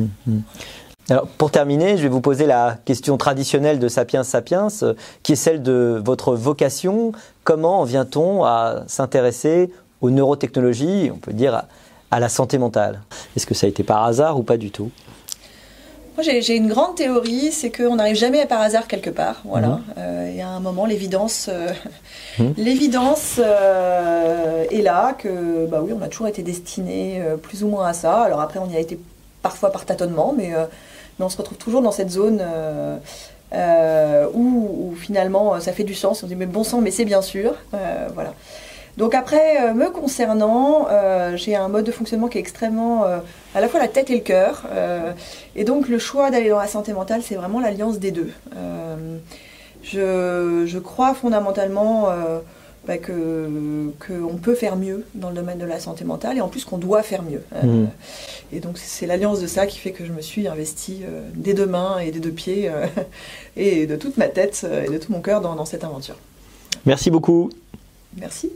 Alors, 1.10 1.26
pour 1.26 1.50
terminer, 1.50 1.96
je 1.96 2.02
vais 2.02 2.08
vous 2.08 2.20
poser 2.20 2.46
la 2.46 2.78
question 2.84 3.16
traditionnelle 3.16 3.80
de 3.80 3.88
Sapiens 3.88 4.22
Sapiens, 4.22 4.68
euh, 4.82 4.94
qui 5.22 5.32
est 5.32 5.36
celle 5.36 5.62
de 5.62 6.00
votre 6.04 6.34
vocation. 6.34 7.12
Comment 7.42 7.82
vient-on 7.82 8.44
à 8.44 8.84
s'intéresser 8.86 9.70
aux 10.00 10.10
neurotechnologies, 10.10 11.10
on 11.12 11.18
peut 11.18 11.32
dire 11.32 11.64
à, 12.10 12.20
la 12.20 12.28
santé 12.28 12.56
mentale? 12.56 13.00
Est-ce 13.36 13.46
que 13.46 13.54
ça 13.54 13.66
a 13.66 13.68
été 13.68 13.82
par 13.82 14.04
hasard 14.04 14.38
ou 14.38 14.44
pas 14.44 14.56
du 14.56 14.70
tout? 14.70 14.90
Moi, 16.16 16.22
j'ai 16.22 16.56
une 16.56 16.68
grande 16.68 16.94
théorie, 16.94 17.50
c'est 17.50 17.72
qu'on 17.72 17.96
n'arrive 17.96 18.16
jamais 18.16 18.46
par 18.46 18.60
hasard 18.60 18.86
quelque 18.86 19.10
part. 19.10 19.40
Voilà. 19.44 19.68
Mhm. 19.68 19.82
Euh, 19.98 20.28
il 20.30 20.36
y 20.36 20.42
a 20.42 20.48
un 20.48 20.60
moment, 20.60 20.86
l'évidence, 20.86 21.48
euh, 21.50 21.72
mhm. 22.38 22.54
l'évidence 22.58 23.38
est 23.38 24.82
là 24.82 25.14
que, 25.18 25.66
bah 25.66 25.80
oui, 25.82 25.92
on 25.98 26.02
a 26.02 26.08
toujours 26.08 26.28
été 26.28 26.42
destiné 26.42 27.20
plus 27.42 27.64
ou 27.64 27.68
moins 27.68 27.88
à 27.88 27.92
ça. 27.92 28.20
Alors 28.20 28.40
après, 28.40 28.60
on 28.60 28.70
y 28.70 28.76
a 28.76 28.80
été 28.80 29.00
parfois 29.42 29.70
par 29.70 29.84
tâtonnement, 29.84 30.34
mais 30.36 30.52
mais 31.18 31.24
on 31.24 31.28
se 31.28 31.36
retrouve 31.36 31.58
toujours 31.58 31.82
dans 31.82 31.92
cette 31.92 32.10
zone 32.10 32.40
euh, 32.40 32.96
euh, 33.52 34.26
où, 34.32 34.94
finalement 34.96 35.60
ça 35.60 35.72
fait 35.72 35.84
du 35.84 35.94
sens. 35.94 36.22
On 36.22 36.26
dit 36.26 36.36
mais 36.36 36.46
bon 36.46 36.64
sang, 36.64 36.80
mais 36.80 36.90
c'est 36.90 37.04
bien 37.04 37.22
sûr. 37.22 37.54
Euh, 37.74 38.08
voilà. 38.14 38.34
Donc 38.98 39.14
après, 39.14 39.72
me 39.72 39.88
concernant, 39.88 40.86
j'ai 41.34 41.56
un 41.56 41.68
mode 41.68 41.86
de 41.86 41.92
fonctionnement 41.92 42.28
qui 42.28 42.36
est 42.36 42.42
extrêmement 42.42 43.04
à 43.54 43.60
la 43.60 43.68
fois 43.68 43.80
la 43.80 43.88
tête 43.88 44.10
et 44.10 44.16
le 44.16 44.20
cœur. 44.20 44.64
et 45.56 45.64
donc 45.64 45.88
le 45.88 45.98
choix 45.98 46.30
d'aller 46.30 46.50
dans 46.50 46.58
la 46.58 46.66
santé 46.66 46.92
mentale, 46.92 47.22
c'est 47.22 47.36
vraiment 47.36 47.58
l'alliance 47.58 47.98
des 47.98 48.10
deux. 48.10 48.30
Je, 49.82 50.64
je, 50.66 50.78
crois 50.78 51.14
fondamentalement 51.14 52.10
bah, 52.86 52.98
que 52.98 53.92
qu'on 54.04 54.36
peut 54.36 54.56
faire 54.56 54.74
mieux 54.76 55.04
dans 55.14 55.30
le 55.30 55.36
domaine 55.36 55.58
de 55.58 55.64
la 55.64 55.78
santé 55.78 56.04
mentale 56.04 56.38
et 56.38 56.40
en 56.40 56.48
plus 56.48 56.64
qu'on 56.64 56.78
doit 56.78 57.02
faire 57.02 57.22
mieux. 57.22 57.42
Euh, 57.54 57.62
mmh. 57.62 57.90
et 58.52 58.60
donc 58.60 58.76
c'est 58.78 59.06
l'alliance 59.06 59.40
de 59.40 59.46
ça 59.46 59.66
qui 59.66 59.78
fait 59.78 59.92
que 59.92 60.04
je 60.04 60.12
me 60.12 60.20
suis 60.20 60.48
investie 60.48 61.02
euh, 61.04 61.28
des 61.34 61.54
deux 61.54 61.66
mains 61.66 61.98
et 61.98 62.10
des 62.10 62.18
deux 62.18 62.32
pieds 62.32 62.68
euh, 62.68 62.86
et 63.56 63.86
de 63.86 63.94
toute 63.94 64.16
ma 64.16 64.28
tête 64.28 64.66
et 64.86 64.90
de 64.90 64.98
tout 64.98 65.12
mon 65.12 65.20
cœur 65.20 65.40
dans, 65.40 65.54
dans 65.54 65.64
cette 65.64 65.84
aventure. 65.84 66.16
Merci 66.84 67.10
beaucoup. 67.10 67.50
Merci. 68.16 68.50